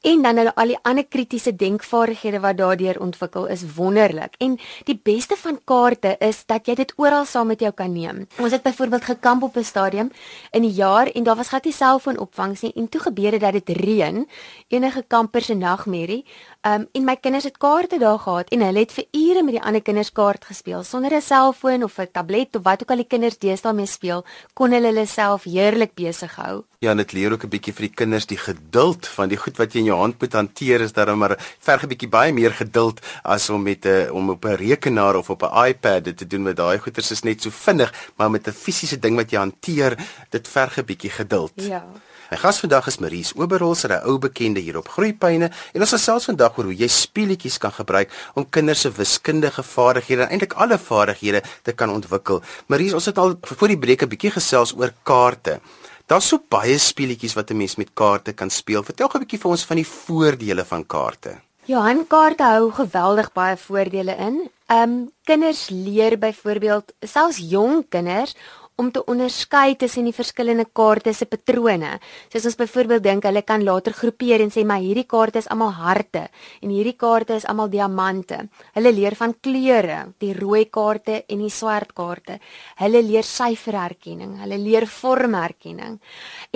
en 0.00 0.22
dan 0.22 0.38
hulle 0.40 0.52
al 0.56 0.72
die 0.72 0.78
ander 0.88 1.04
kritiese 1.04 1.52
denkvaardighede 1.56 2.40
wat 2.40 2.56
daardeur 2.56 3.00
ontwikkel 3.00 3.46
is 3.52 3.64
wonderlik. 3.76 4.34
En 4.40 4.56
die 4.88 4.96
beste 4.96 5.36
van 5.36 5.58
kaarte 5.64 6.14
is 6.24 6.44
dat 6.48 6.68
jy 6.68 6.74
dit 6.78 6.94
oral 6.96 7.26
saam 7.28 7.50
met 7.52 7.60
jou 7.60 7.72
kan 7.76 7.92
neem. 7.92 8.24
Ons 8.40 8.56
het 8.56 8.64
byvoorbeeld 8.64 9.04
gekamp 9.04 9.42
op 9.42 9.56
'n 9.56 9.64
stadium 9.64 10.10
in 10.50 10.62
die 10.62 10.72
jaar 10.72 11.06
en 11.06 11.22
daar 11.22 11.36
was 11.36 11.48
glad 11.48 11.64
nie 11.64 11.72
selfoonopvangs 11.72 12.60
nie 12.60 12.72
en 12.72 12.88
toe 12.88 13.00
gebeur 13.00 13.30
dit 13.30 13.40
dat 13.40 13.52
dit 13.52 13.68
reën, 13.68 14.28
enige 14.68 15.04
kamper 15.06 15.42
se 15.42 15.54
nagmerrie. 15.54 16.24
Um 16.62 16.88
en 16.92 17.04
my 17.04 17.16
kinders 17.16 17.44
het 17.44 17.58
kaarte 17.58 17.98
daar 17.98 18.18
gehad 18.18 18.48
en 18.48 18.60
hulle 18.60 18.78
het 18.78 18.92
vir 18.92 19.04
ure 19.10 19.42
met 19.42 19.54
die 19.54 19.62
ander 19.62 19.82
kinders 19.82 20.12
kaart 20.12 20.44
gespeel 20.44 20.82
sonder 20.90 21.14
'n 21.14 21.22
selfoon 21.22 21.84
of 21.84 21.98
'n 21.98 22.10
tablet 22.12 22.56
of 22.56 22.62
wat 22.62 22.82
ook 22.82 22.90
al 22.90 23.02
die 23.02 23.12
kinders 23.12 23.38
deesdae 23.38 23.72
mee 23.72 23.86
speel, 23.86 24.24
kon 24.54 24.72
hulle 24.72 24.90
hulle 24.90 25.06
self 25.06 25.44
heerlik 25.44 25.94
besig 25.94 26.34
hou. 26.36 26.64
Ja, 26.80 26.90
en 26.90 26.96
dit 26.96 27.12
leer 27.12 27.32
ook 27.32 27.44
'n 27.44 27.48
bietjie 27.48 27.72
vir 27.72 27.86
die 27.86 27.94
kinders 27.94 28.26
die 28.26 28.38
geduld 28.38 29.06
van 29.06 29.28
die 29.28 29.36
goed 29.36 29.56
wat 29.58 29.72
jy 29.72 29.80
in 29.80 29.90
jou 29.92 29.98
hand 29.98 30.20
moet 30.20 30.32
hanteer 30.32 30.80
is 30.80 30.92
dan 30.92 31.18
maar 31.18 31.36
verg 31.60 31.82
'n 31.82 31.88
bietjie 31.88 32.08
baie 32.08 32.32
meer 32.32 32.52
geduld 32.52 33.00
as 33.22 33.50
om 33.50 33.62
met 33.62 33.84
'n 33.86 34.10
om 34.10 34.30
op 34.30 34.44
'n 34.44 34.56
rekenaar 34.56 35.16
of 35.16 35.30
op 35.30 35.42
'n 35.42 35.68
iPad 35.68 36.04
dit 36.04 36.16
te 36.16 36.26
doen 36.26 36.42
met 36.42 36.56
daai 36.56 36.78
goeters 36.78 37.10
is 37.10 37.22
net 37.22 37.42
so 37.42 37.50
vinnig, 37.50 37.92
maar 38.16 38.30
met 38.30 38.46
'n 38.46 38.52
fisiese 38.52 38.98
ding 38.98 39.16
wat 39.16 39.30
jy 39.30 39.38
hanteer, 39.38 39.96
dit 40.30 40.48
verg 40.48 40.78
'n 40.78 40.84
bietjie 40.84 41.10
geduld. 41.10 41.52
Ja. 41.54 41.84
My 42.30 42.36
gas 42.38 42.60
vandag 42.62 42.86
is 42.86 43.00
Maries 43.02 43.32
Oberholz, 43.34 43.82
'n 43.84 44.06
ou 44.06 44.18
bekende 44.18 44.60
hier 44.60 44.76
op 44.78 44.88
Groepyne, 44.88 45.50
en 45.74 45.80
ons 45.80 45.90
gesels 45.90 46.24
vandag 46.24 46.58
oor 46.58 46.64
hoe 46.70 46.76
jy 46.76 46.86
speletjies 46.86 47.58
kan 47.58 47.72
gebruik 47.72 48.08
om 48.34 48.46
kinders 48.48 48.80
se 48.80 48.90
wiskundige 48.90 49.62
vaardighede 49.62 50.22
en 50.22 50.30
eintlik 50.30 50.54
alle 50.54 50.78
vaardighede 50.78 51.42
te 51.62 51.72
kan 51.72 51.90
ontwikkel. 51.90 52.40
Maries, 52.68 52.94
ons 52.94 53.06
het 53.06 53.18
al 53.18 53.34
voor 53.42 53.68
die 53.68 53.78
breek 53.78 54.02
'n 54.02 54.08
bietjie 54.08 54.30
gesels 54.30 54.72
oor 54.78 54.92
kaarte. 55.02 55.60
Daar's 56.06 56.28
so 56.28 56.38
baie 56.48 56.78
speletjies 56.78 57.34
wat 57.34 57.50
'n 57.50 57.56
mens 57.56 57.76
met 57.76 57.90
kaarte 57.94 58.32
kan 58.32 58.50
speel. 58.50 58.84
Vertel 58.84 59.08
gou 59.08 59.18
'n 59.18 59.26
bietjie 59.26 59.40
vir 59.40 59.50
ons 59.50 59.64
van 59.64 59.76
die 59.76 59.86
voordele 59.86 60.64
van 60.64 60.86
kaarte. 60.86 61.40
Johan 61.64 62.06
kaarte 62.06 62.42
hou 62.42 62.70
geweldig 62.70 63.32
baie 63.32 63.56
voordele 63.56 64.16
in. 64.16 64.50
Ehm 64.68 64.82
um, 64.82 65.10
kinders 65.24 65.68
leer 65.68 66.18
byvoorbeeld 66.18 66.92
selfs 67.00 67.38
jong 67.38 67.88
kinders 67.88 68.36
om 68.80 68.88
te 68.90 69.02
onderskei 69.04 69.76
tussen 69.76 70.06
die 70.08 70.14
verskillende 70.16 70.64
kaarte 70.72 71.12
se 71.12 71.26
patrone. 71.28 71.98
Soos 72.32 72.46
ons 72.48 72.56
byvoorbeeld 72.56 73.04
dink 73.04 73.26
hulle 73.28 73.42
kan 73.44 73.64
later 73.66 73.92
groepeer 73.96 74.40
en 74.40 74.52
sê 74.52 74.64
maar 74.64 74.80
hierdie 74.80 75.04
kaarte 75.08 75.42
is 75.42 75.48
almal 75.52 75.74
harte 75.76 76.26
en 76.62 76.72
hierdie 76.72 76.96
kaarte 76.96 77.36
is 77.36 77.44
almal 77.50 77.68
diamante. 77.72 78.38
Hulle 78.76 78.92
leer 78.96 79.16
van 79.18 79.34
kleure, 79.44 79.98
die 80.22 80.32
rooi 80.38 80.64
kaarte 80.72 81.20
en 81.28 81.44
die 81.44 81.52
swart 81.52 81.92
kaarte. 81.96 82.38
Hulle 82.80 83.02
leer 83.04 83.26
syferherkenning, 83.26 84.38
hulle 84.40 84.58
leer 84.60 84.86
vormherkenning. 84.88 85.98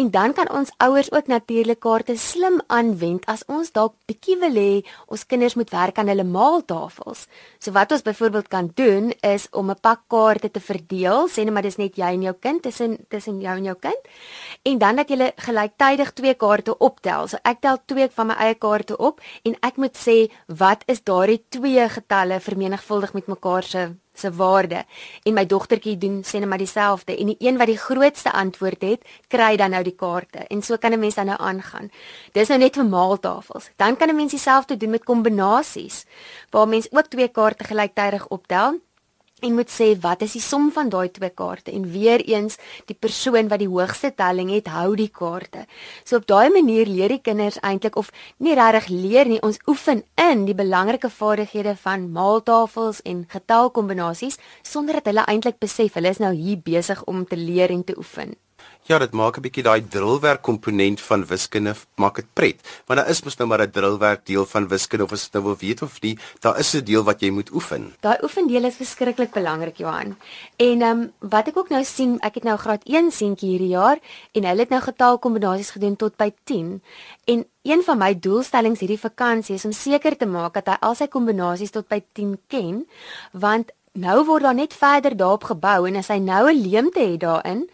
En 0.01 0.11
dan 0.15 0.33
kan 0.37 0.49
ons 0.49 0.73
ouers 0.87 1.13
ook 1.13 1.29
natuurlik 1.29 1.83
kaarte 1.85 2.17
slim 2.17 2.61
aanwend 2.73 3.29
as 3.29 3.45
ons 3.53 3.73
dalk 3.77 3.99
bietjie 4.09 4.39
wil 4.41 4.57
hê 4.57 4.73
ons 5.13 5.27
kinders 5.29 5.59
moet 5.61 5.73
werk 5.75 6.01
aan 6.01 6.09
hulle 6.13 6.25
maaltafels. 6.25 7.27
So 7.61 7.77
wat 7.77 7.93
ons 7.93 8.07
byvoorbeeld 8.07 8.49
kan 8.49 8.73
doen 8.75 9.13
is 9.21 9.49
om 9.53 9.71
'n 9.71 9.81
pak 9.81 10.09
kaarte 10.09 10.51
te 10.51 10.61
verdeel, 10.61 11.29
sê 11.29 11.45
net 11.45 11.53
maar 11.53 11.63
dis 11.63 11.79
net 11.79 11.97
jy 11.97 12.14
en 12.15 12.23
jou 12.23 12.35
kind 12.41 12.63
tussen 12.63 12.97
tussen 13.09 13.41
jou 13.41 13.57
en 13.57 13.65
jou 13.65 13.77
kind. 13.81 14.09
En 14.63 14.79
dan 14.79 14.97
dat 14.97 15.11
jy 15.11 15.33
gelyktydig 15.37 16.13
twee 16.13 16.35
kaarte 16.35 16.79
optel. 16.79 17.29
So 17.29 17.43
ek 17.43 17.61
tel 17.61 17.83
twee 17.87 18.09
van 18.15 18.31
my 18.31 18.39
eie 18.47 18.55
kaarte 18.55 18.97
op 18.97 19.21
en 19.45 19.59
ek 19.61 19.77
moet 19.77 19.99
sê 19.99 20.17
wat 20.49 20.87
is 20.87 21.05
daardie 21.05 21.43
twee 21.49 21.89
getalle 21.89 22.41
vermenigvuldig 22.41 23.15
met 23.15 23.27
mekaar 23.27 23.63
se 23.63 23.91
se 24.15 24.31
waarde. 24.33 24.85
En 25.23 25.35
my 25.35 25.45
dogtertjie 25.47 25.97
doen 25.99 26.23
sê 26.23 26.39
net 26.39 26.49
maar 26.49 26.63
dieselfde 26.63 27.17
en 27.19 27.33
die 27.33 27.37
een 27.43 27.59
wat 27.59 27.71
die 27.71 27.79
grootste 27.79 28.33
antwoord 28.33 28.87
het, 28.87 29.03
kry 29.29 29.57
dan 29.59 29.75
nou 29.75 29.83
die 29.85 29.97
kaarte. 29.99 30.47
En 30.49 30.63
so 30.63 30.77
kan 30.77 30.93
'n 30.93 30.99
mens 30.99 31.15
dan 31.15 31.27
nou 31.27 31.39
aangaan. 31.39 31.91
Dis 32.33 32.49
nou 32.49 32.59
net 32.59 32.77
vir 32.77 32.87
maaltafels. 32.87 33.71
Dan 33.77 33.97
kan 33.97 34.09
'n 34.09 34.17
mens 34.17 34.31
dieselfde 34.31 34.77
doen 34.77 34.91
met 34.91 35.05
kombinasies 35.05 36.07
waar 36.51 36.69
mens 36.69 36.87
ook 36.91 37.07
twee 37.07 37.29
kaarte 37.29 37.65
gelyktydig 37.65 38.29
optel 38.29 38.81
en 39.45 39.55
moet 39.55 39.71
sê 39.71 39.93
wat 40.01 40.23
is 40.25 40.35
die 40.37 40.43
som 40.43 40.71
van 40.75 40.91
daai 40.93 41.09
twee 41.13 41.31
kaarte 41.31 41.73
en 41.75 41.85
weer 41.93 42.23
eens 42.25 42.57
die 42.89 42.97
persoon 42.97 43.51
wat 43.53 43.63
die 43.63 43.71
hoogste 43.71 44.11
telling 44.17 44.51
het 44.55 44.71
hou 44.73 44.95
die 44.97 45.11
kaarte. 45.21 45.67
So 46.05 46.21
op 46.21 46.29
daai 46.31 46.51
manier 46.55 46.89
leer 46.91 47.13
die 47.13 47.23
kinders 47.23 47.61
eintlik 47.63 47.99
of 48.01 48.11
nie 48.39 48.57
regtig 48.59 48.89
leer 48.93 49.29
nie, 49.29 49.43
ons 49.43 49.61
oefen 49.71 50.05
in 50.21 50.47
die 50.49 50.57
belangrike 50.57 51.11
vaardighede 51.11 51.77
van 51.85 52.11
maaltafels 52.13 53.03
en 53.05 53.27
getalkombinasies 53.29 54.41
sonder 54.63 55.01
dat 55.01 55.13
hulle 55.13 55.29
eintlik 55.29 55.61
besef 55.61 55.99
hulle 55.99 56.15
is 56.15 56.23
nou 56.23 56.33
hier 56.35 56.61
besig 56.65 57.05
om 57.11 57.27
te 57.29 57.37
leer 57.37 57.71
en 57.75 57.85
te 57.85 57.97
oefen. 57.99 58.35
Ja, 58.85 58.99
dit 58.99 59.13
maak 59.17 59.37
'n 59.37 59.41
bietjie 59.41 59.63
daai 59.65 59.89
drillwerk 59.89 60.43
komponent 60.43 61.01
van 61.01 61.25
wiskunde 61.27 61.75
maak 61.97 62.17
dit 62.17 62.27
pret. 62.33 62.59
Want 62.87 63.01
daar 63.01 63.09
is 63.09 63.23
mos 63.23 63.37
nou 63.37 63.49
maar 63.49 63.63
'n 63.63 63.71
drillwerk 63.71 64.27
deel 64.27 64.45
van 64.47 64.69
wiskunde 64.69 65.05
of 65.05 65.13
as 65.13 65.23
jy 65.25 65.29
nou 65.33 65.45
wil 65.45 65.57
weet 65.57 65.83
of 65.83 66.01
nie, 66.01 66.19
daar 66.41 66.59
is 66.59 66.75
'n 66.75 66.85
deel 66.85 67.03
wat 67.03 67.21
jy 67.21 67.31
moet 67.31 67.51
oefen. 67.51 67.95
Daai 68.01 68.19
oefendeel 68.23 68.65
is 68.65 68.77
verskriklik 68.77 69.33
belangrik, 69.33 69.77
Johan. 69.77 70.17
En 70.57 70.83
ehm 70.83 71.01
um, 71.01 71.13
wat 71.19 71.49
ek 71.49 71.57
ook 71.57 71.69
nou 71.69 71.85
sien, 71.85 72.21
ek 72.21 72.35
het 72.35 72.45
nou 72.45 72.57
graad 72.57 72.83
1 72.85 73.11
seentjie 73.11 73.49
hierdie 73.49 73.73
jaar 73.73 73.99
en 74.33 74.45
hulle 74.45 74.61
het 74.61 74.71
nou 74.71 74.83
getalkombinasies 74.83 75.71
gedoen 75.71 75.97
tot 75.97 76.17
by 76.17 76.33
10. 76.45 76.83
En 77.25 77.47
een 77.63 77.83
van 77.83 77.99
my 77.99 78.19
doelstellings 78.19 78.81
hierdie 78.81 79.01
vakansie 79.01 79.55
is 79.55 79.65
om 79.65 79.73
seker 79.73 80.17
te 80.17 80.27
maak 80.27 80.55
dat 80.55 80.67
hy 80.67 80.77
al 80.81 80.95
sy 80.95 81.07
kombinasies 81.07 81.71
tot 81.71 81.89
by 81.89 82.03
10 82.13 82.39
ken, 82.49 82.87
want 83.33 83.73
Nou 83.95 84.25
word 84.27 84.43
daar 84.43 84.55
net 84.59 84.73
verder 84.75 85.15
daarop 85.17 85.45
gebou 85.47 85.85
en 85.87 85.97
as 85.97 86.09
hy 86.11 86.17
nou 86.19 86.51
'n 86.51 86.63
leemte 86.67 86.99
het 86.99 87.21
daarin, 87.21 87.71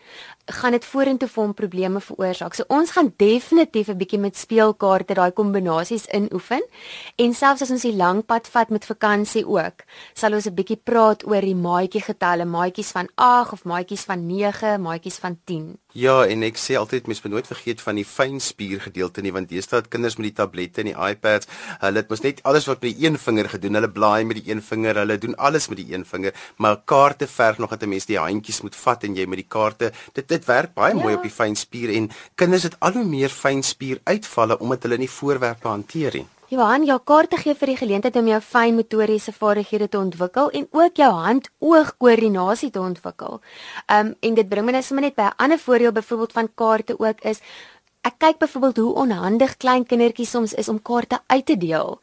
gaan 0.50 0.72
dit 0.72 0.84
vorentoe 0.84 1.28
vir 1.28 1.42
hom 1.42 1.54
probleme 1.54 2.00
veroorsaak. 2.00 2.54
So 2.54 2.64
ons 2.68 2.90
gaan 2.90 3.12
definitief 3.16 3.88
'n 3.88 3.98
bietjie 3.98 4.18
met 4.18 4.36
speelkaarte 4.36 5.14
daai 5.14 5.32
kombinasies 5.32 6.06
inoefen 6.06 6.62
en 7.16 7.34
selfs 7.34 7.62
as 7.62 7.70
ons 7.70 7.82
die 7.82 7.96
lang 7.96 8.24
pad 8.26 8.48
vat 8.48 8.70
met 8.70 8.84
vakansie 8.84 9.46
ook, 9.46 9.84
sal 10.14 10.34
ons 10.34 10.46
'n 10.46 10.54
bietjie 10.54 10.80
praat 10.84 11.26
oor 11.26 11.40
die 11.40 11.54
maatjie 11.54 12.02
getalle, 12.02 12.44
maatjies 12.44 12.90
van 12.92 13.08
8 13.14 13.52
of 13.52 13.64
maatjies 13.64 14.04
van 14.04 14.26
9, 14.26 14.80
maatjies 14.80 15.18
van 15.18 15.38
10. 15.44 15.78
Ja, 15.92 16.20
en 16.22 16.44
ek 16.46 16.54
sê 16.54 16.76
altyd 16.78 17.08
mens 17.10 17.18
moet 17.24 17.32
nooit 17.32 17.48
vergeet 17.50 17.80
van 17.82 17.98
die 17.98 18.06
fynspier 18.06 18.78
gedeelte 18.84 19.24
nie 19.26 19.32
want 19.34 19.50
deesdae 19.50 19.82
kinders 19.90 20.16
met 20.20 20.28
die 20.28 20.36
tablette 20.38 20.84
en 20.84 20.90
die 20.92 20.94
iPads, 20.94 21.50
hulle 21.82 21.98
het 21.98 22.12
mos 22.12 22.22
net 22.22 22.42
alles 22.46 22.68
wat 22.70 22.78
met 22.84 22.94
die 22.94 23.08
een 23.08 23.18
vinger 23.18 23.50
gedoen. 23.50 23.80
Hulle 23.80 23.90
blaai 23.90 24.24
met 24.24 24.38
die 24.38 24.52
een 24.52 24.62
vinger, 24.62 25.02
hulle 25.02 25.18
doen 25.18 25.34
alles 25.34 25.66
met 25.72 25.82
die 25.82 25.90
een 25.90 26.06
vinger, 26.06 26.36
maar 26.62 26.78
kaarte 26.86 27.26
verg 27.26 27.58
nog 27.58 27.74
dat 27.74 27.82
'n 27.82 27.90
mens 27.90 28.06
die 28.06 28.18
handjies 28.18 28.62
moet 28.62 28.76
vat 28.76 29.04
en 29.04 29.16
jy 29.16 29.26
met 29.26 29.42
die 29.42 29.50
kaarte 29.50 29.92
dit 30.14 30.28
dit 30.28 30.44
werk 30.44 30.74
baie 30.74 30.94
ja. 30.94 31.02
mooi 31.02 31.14
op 31.14 31.22
die 31.22 31.38
fynspier 31.40 31.90
en 31.96 32.10
kinders 32.36 32.62
het 32.62 32.76
al 32.78 32.92
hoe 32.92 33.04
meer 33.04 33.30
fynspier 33.30 33.98
uitvalle 34.04 34.58
omdat 34.58 34.82
hulle 34.82 34.98
nie 34.98 35.10
voorwerpe 35.10 35.68
hanteer 35.68 36.14
nie. 36.14 36.26
Johan, 36.50 36.82
jou 36.82 36.96
kaarte 37.06 37.38
gee 37.38 37.52
vir 37.54 37.70
die 37.70 37.76
geleentheid 37.78 38.16
om 38.18 38.26
jou 38.26 38.38
fynmotoriese 38.42 39.30
vaardighede 39.30 39.86
te 39.92 39.98
ontwikkel 40.00 40.48
en 40.58 40.64
ook 40.74 40.96
jou 40.98 41.10
hand-oog-koördinasie 41.14 42.72
te 42.74 42.80
ontwikkel. 42.82 43.38
Um 43.86 44.10
en 44.18 44.34
dit 44.34 44.48
bring 44.50 44.66
my 44.66 44.74
net 44.74 44.84
sommer 44.84 45.06
net 45.06 45.14
by 45.14 45.28
'n 45.28 45.38
ander 45.46 45.58
voorbeeld 45.58 45.94
byvoorbeeld 45.94 46.32
van 46.32 46.48
kaarte 46.54 46.98
ook 46.98 47.20
is 47.20 47.40
Ek 48.00 48.14
kyk 48.16 48.38
byvoorbeeld 48.40 48.76
hoe 48.80 48.92
onhandig 49.02 49.58
klein 49.60 49.82
kindertjies 49.84 50.30
soms 50.32 50.54
is 50.56 50.68
om 50.72 50.78
kaarte 50.80 51.18
uit 51.26 51.44
te 51.46 51.56
deel. 51.60 51.98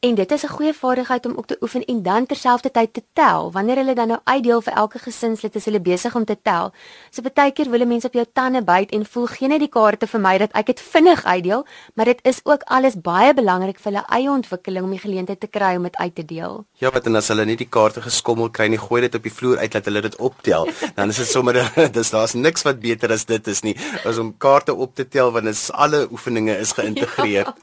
En 0.00 0.14
dit 0.14 0.30
is 0.32 0.44
'n 0.44 0.48
goeie 0.48 0.72
vaardigheid 0.72 1.26
om 1.26 1.36
ook 1.36 1.46
te 1.46 1.56
oefen 1.60 1.84
en 1.84 2.02
dan 2.02 2.26
terselfdertyd 2.26 2.94
te 2.94 3.02
tel. 3.12 3.52
Wanneer 3.52 3.76
hulle 3.76 3.94
dan 3.94 4.08
nou 4.08 4.20
uitdeel 4.24 4.60
vir 4.60 4.72
elke 4.72 4.98
gesinslid, 4.98 5.54
is 5.54 5.64
hulle 5.64 5.80
besig 5.80 6.14
om 6.14 6.24
te 6.24 6.36
tel. 6.42 6.72
So 7.10 7.22
baie 7.22 7.52
keer 7.52 7.70
wil 7.70 7.86
mense 7.86 8.06
op 8.06 8.12
jou 8.12 8.24
tande 8.32 8.62
byt 8.62 8.90
en 8.90 9.06
voel 9.06 9.26
geen 9.26 9.48
net 9.48 9.58
die 9.58 9.68
kaarte 9.68 10.06
vir 10.06 10.20
my 10.20 10.38
dat 10.38 10.52
ek 10.52 10.66
dit 10.66 10.80
vinnig 10.80 11.24
uitdeel, 11.24 11.66
maar 11.94 12.04
dit 12.04 12.18
is 12.22 12.40
ook 12.44 12.62
alles 12.62 12.94
baie 13.00 13.34
belangrik 13.34 13.78
vir 13.78 13.92
hulle 13.92 14.04
eie 14.08 14.30
ontwikkeling 14.30 14.84
om 14.84 14.90
die 14.90 14.98
geleentheid 14.98 15.40
te 15.40 15.46
kry 15.46 15.76
om 15.76 15.82
dit 15.82 15.96
uit 15.96 16.14
te 16.14 16.24
deel. 16.24 16.64
Ja, 16.72 16.90
wat 16.90 17.06
en 17.06 17.16
as 17.16 17.28
hulle 17.28 17.44
nie 17.44 17.56
die 17.56 17.68
kaarte 17.68 18.00
geskommel 18.00 18.50
kry 18.50 18.68
nie, 18.68 18.78
gooi 18.78 19.00
dit 19.00 19.14
op 19.14 19.22
die 19.22 19.32
vloer 19.32 19.58
uit 19.58 19.72
dat 19.72 19.84
hulle 19.84 20.00
dit 20.00 20.16
optel. 20.16 20.68
Dan 20.94 21.08
is 21.08 21.16
dit 21.16 21.28
sommer 21.28 21.72
dis 21.92 22.10
daar's 22.10 22.32
niks 22.34 22.62
wat 22.62 22.80
beter 22.80 23.12
as 23.12 23.24
dit 23.24 23.46
is 23.46 23.62
nie, 23.62 23.76
as 24.04 24.18
om 24.18 24.36
kaarte 24.38 24.74
op 24.74 24.94
te 24.94 25.08
tel 25.08 25.32
want 25.42 25.54
is 25.54 25.70
alle 25.72 26.06
oefeninge 26.10 26.56
is 26.58 26.72
geïntegreer. 26.78 27.52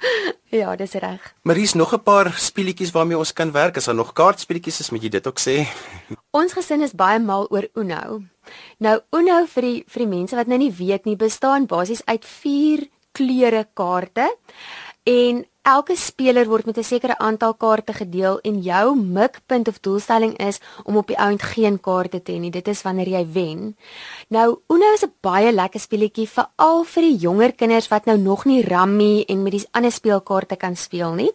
Ja, 0.49 0.57
ja 0.57 0.75
dis 0.75 0.93
reg. 0.97 1.33
Maar 1.41 1.55
hier's 1.55 1.73
nog 1.73 1.93
'n 1.93 2.03
paar 2.03 2.33
speletjies 2.37 2.91
waarmee 2.91 3.17
ons 3.17 3.33
kan 3.33 3.51
werk. 3.51 3.77
As 3.77 3.85
daar 3.85 3.95
nog 3.95 4.13
kaartspeletjies 4.13 4.79
is, 4.79 4.89
moet 4.89 5.01
jy 5.01 5.09
dit 5.09 5.27
ook 5.27 5.39
sê. 5.39 5.67
Ons 6.39 6.53
gesin 6.53 6.81
is 6.81 6.93
baie 6.93 7.19
mal 7.19 7.47
oor 7.49 7.67
Uno. 7.73 8.21
Nou 8.77 8.99
Uno 9.11 9.45
vir 9.45 9.61
die 9.61 9.83
vir 9.87 9.99
die 9.99 10.17
mense 10.17 10.35
wat 10.35 10.47
nou 10.47 10.57
nie 10.57 10.71
weet 10.71 11.05
nie, 11.05 11.15
bestaan 11.15 11.65
basies 11.65 12.01
uit 12.05 12.25
4 12.25 12.87
kleure 13.11 13.67
kaarte 13.73 14.35
en 15.03 15.45
elke 15.69 15.95
speler 15.95 16.47
word 16.49 16.65
met 16.65 16.77
'n 16.77 16.83
sekere 16.83 17.17
aantal 17.17 17.53
kaarte 17.53 17.93
gedeel 17.93 18.39
en 18.41 18.61
jou 18.61 18.95
mikpunt 18.95 19.67
of 19.67 19.79
doelstelling 19.79 20.37
is 20.37 20.59
om 20.83 20.97
op 20.97 21.07
die 21.07 21.19
ount 21.19 21.41
geen 21.41 21.79
kaarte 21.79 22.21
te 22.21 22.31
hê 22.31 22.39
nie. 22.39 22.51
Dit 22.51 22.67
is 22.67 22.81
wanneer 22.81 23.07
jy 23.07 23.27
wen. 23.31 23.75
Nou 24.27 24.59
Uno 24.67 24.93
is 24.93 25.03
'n 25.03 25.13
baie 25.21 25.51
lekker 25.51 25.79
speletjie 25.79 26.27
veral 26.27 26.83
vir 26.83 27.03
die 27.03 27.17
jonger 27.17 27.51
kinders 27.51 27.87
wat 27.87 28.05
nou 28.05 28.17
nog 28.17 28.45
nie 28.45 28.63
Rummy 28.63 29.23
en 29.27 29.43
met 29.43 29.51
die 29.51 29.67
ander 29.71 29.91
speelkaarte 29.91 30.55
kan 30.55 30.75
speel 30.75 31.13
nie 31.13 31.31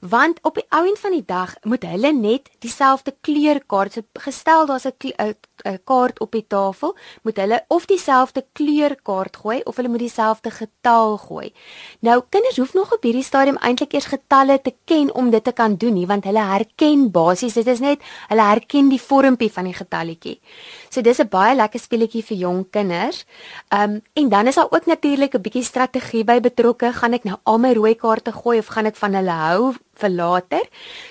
want 0.00 0.38
op 0.42 0.54
die 0.54 0.64
ou 0.68 0.86
end 0.88 0.98
van 0.98 1.12
die 1.12 1.24
dag 1.26 1.54
moet 1.62 1.84
hulle 1.84 2.12
net 2.12 2.48
dieselfde 2.64 3.12
kleurkaart 3.20 3.92
so 3.92 4.02
gestel 4.24 4.66
daar's 4.66 4.86
'n 4.86 5.36
'n 5.64 5.78
kaart 5.84 6.20
op 6.20 6.32
die 6.32 6.44
tafel 6.46 6.96
moet 7.22 7.36
hulle 7.36 7.64
of 7.68 7.84
dieselfde 7.86 8.44
kleurkaart 8.52 9.36
gooi 9.36 9.60
of 9.64 9.76
hulle 9.76 9.88
moet 9.88 9.98
dieselfde 9.98 10.50
getal 10.50 11.16
gooi. 11.16 11.52
Nou 12.00 12.22
kinders 12.28 12.56
hoef 12.56 12.74
nog 12.74 12.92
op 12.92 13.02
hierdie 13.02 13.22
stadium 13.22 13.56
eintlik 13.56 13.92
eers 13.92 14.06
getalle 14.06 14.60
te 14.60 14.74
ken 14.84 15.14
om 15.14 15.30
dit 15.30 15.44
te 15.44 15.52
kan 15.52 15.76
doen 15.76 15.94
nie 15.94 16.06
want 16.06 16.24
hulle 16.24 16.44
herken 16.44 17.10
basies 17.10 17.54
dit 17.54 17.66
is 17.66 17.80
net 17.80 18.00
hulle 18.28 18.42
herken 18.42 18.88
die 18.88 19.00
vormpie 19.00 19.52
van 19.52 19.64
die 19.64 19.74
getalletjie. 19.74 20.40
So 20.88 21.00
dis 21.00 21.20
'n 21.20 21.28
baie 21.28 21.54
lekker 21.56 21.80
speletjie 21.80 22.24
vir 22.24 22.36
jong 22.36 22.70
kinders. 22.70 23.24
Um 23.68 24.00
en 24.12 24.28
dan 24.28 24.46
is 24.46 24.54
daar 24.54 24.70
ook 24.70 24.86
natuurlik 24.86 25.34
'n 25.34 25.42
bietjie 25.42 25.64
strategie 25.64 26.24
by 26.24 26.40
betrokke. 26.40 26.92
Gaan 26.92 27.12
ek 27.12 27.24
nou 27.24 27.36
al 27.42 27.58
my 27.58 27.72
rooi 27.72 27.94
kaarte 27.94 28.32
gooi 28.32 28.58
of 28.58 28.66
gaan 28.66 28.86
ek 28.86 28.96
van 28.96 29.14
hulle 29.14 29.30
hou 29.30 29.74
vir 30.00 30.10
later. 30.10 30.66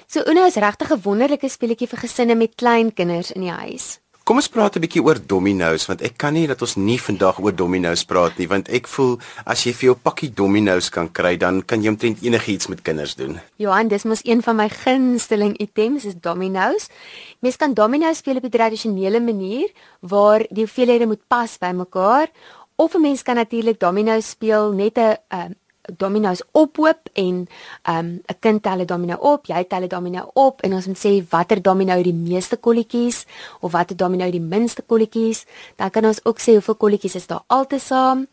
So 0.08 0.26
Uno 0.28 0.46
is 0.46 0.56
regtig 0.56 0.92
'n 0.92 1.02
wonderlike 1.04 1.50
speletjie 1.50 1.88
vir 1.88 2.00
gesinne 2.00 2.36
met 2.36 2.56
klein 2.56 2.94
kinders 2.94 3.32
in 3.32 3.42
die 3.42 3.52
huis. 3.52 4.00
Kom 4.30 4.38
ons 4.38 4.50
praat 4.54 4.76
'n 4.76 4.84
bietjie 4.86 5.02
oor 5.02 5.18
dominos 5.18 5.88
want 5.90 6.02
ek 6.06 6.18
kan 6.22 6.34
nie 6.34 6.46
dat 6.46 6.62
ons 6.62 6.76
nie 6.76 7.00
vandag 7.02 7.40
oor 7.40 7.52
dominos 7.52 8.06
praat 8.06 8.38
nie 8.38 8.46
want 8.48 8.70
ek 8.70 8.86
voel 8.88 9.18
as 9.44 9.64
jy 9.66 9.74
vir 9.74 9.86
jou 9.88 9.96
pakkie 9.96 10.30
dominos 10.30 10.90
kan 10.92 11.10
kry 11.10 11.36
dan 11.36 11.64
kan 11.66 11.82
jy 11.82 11.90
omtrent 11.90 12.22
enigiets 12.22 12.68
met 12.70 12.84
kinders 12.84 13.16
doen. 13.16 13.40
Johan, 13.58 13.88
dis 13.88 14.06
mos 14.06 14.22
een 14.24 14.44
van 14.44 14.56
my 14.56 14.70
gunsteling 14.70 15.58
items 15.58 16.06
is 16.06 16.14
dominos. 16.14 16.90
Mens 17.42 17.58
kan 17.58 17.74
dominos 17.74 18.18
speel 18.18 18.38
op 18.38 18.44
'n 18.44 18.50
tradisionele 18.50 19.20
manier 19.20 19.68
waar 20.02 20.46
die 20.52 20.64
hoeveelhede 20.66 21.08
moet 21.08 21.28
pas 21.28 21.58
by 21.58 21.72
mekaar 21.74 22.30
of 22.78 22.94
'n 22.94 23.02
mens 23.02 23.24
kan 23.24 23.36
natuurlik 23.36 23.80
dominos 23.80 24.30
speel 24.30 24.72
net 24.74 24.98
'n 24.98 25.56
domino's 25.98 26.44
ophoop 26.52 27.10
en 27.14 27.48
ehm, 27.84 28.06
'n 28.06 28.22
um, 28.28 28.40
kind 28.40 28.64
tel 28.64 28.80
'n 28.80 28.86
domino 28.86 29.16
op, 29.16 29.46
jy 29.46 29.64
tel 29.64 29.84
'n 29.84 29.88
domino 29.88 30.30
op 30.34 30.62
en 30.62 30.74
ons 30.74 30.88
moet 30.88 30.98
sê 30.98 31.24
watter 31.30 31.62
domino 31.62 32.02
die 32.02 32.14
meeste 32.14 32.58
kolletjies 32.58 33.26
of 33.60 33.72
watter 33.72 33.96
domino 33.96 34.30
die 34.32 34.42
minste 34.42 34.82
kolletjies. 34.82 35.46
Dan 35.76 35.90
kan 35.90 36.06
ons 36.06 36.26
ook 36.26 36.40
sê 36.40 36.52
hoeveel 36.52 36.76
kolletjies 36.76 37.16
is 37.16 37.28
daar 37.28 37.44
altesaam, 37.48 38.28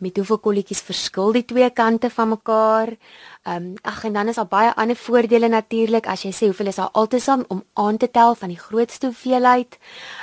met 0.00 0.16
hoeveel 0.16 0.38
kolletjies 0.38 0.80
verskil 0.80 1.32
die 1.32 1.44
twee 1.44 1.70
kante 1.70 2.10
van 2.10 2.28
mekaar. 2.28 2.96
Ehm 3.42 3.56
um, 3.56 3.74
ag 3.82 4.04
en 4.04 4.12
dan 4.12 4.28
is 4.28 4.36
daar 4.36 4.46
baie 4.46 4.74
ander 4.74 4.96
voordele 4.96 5.48
natuurlik 5.48 6.06
as 6.06 6.22
jy 6.26 6.30
sê 6.32 6.48
hoeveel 6.50 6.66
is 6.66 6.76
daar 6.76 6.90
altesaam 6.92 7.44
om 7.48 7.62
aan 7.72 7.96
te 7.96 8.10
tel 8.10 8.34
van 8.34 8.48
die 8.52 8.58
grootste 8.58 9.06
hoeveelheid. 9.06 9.78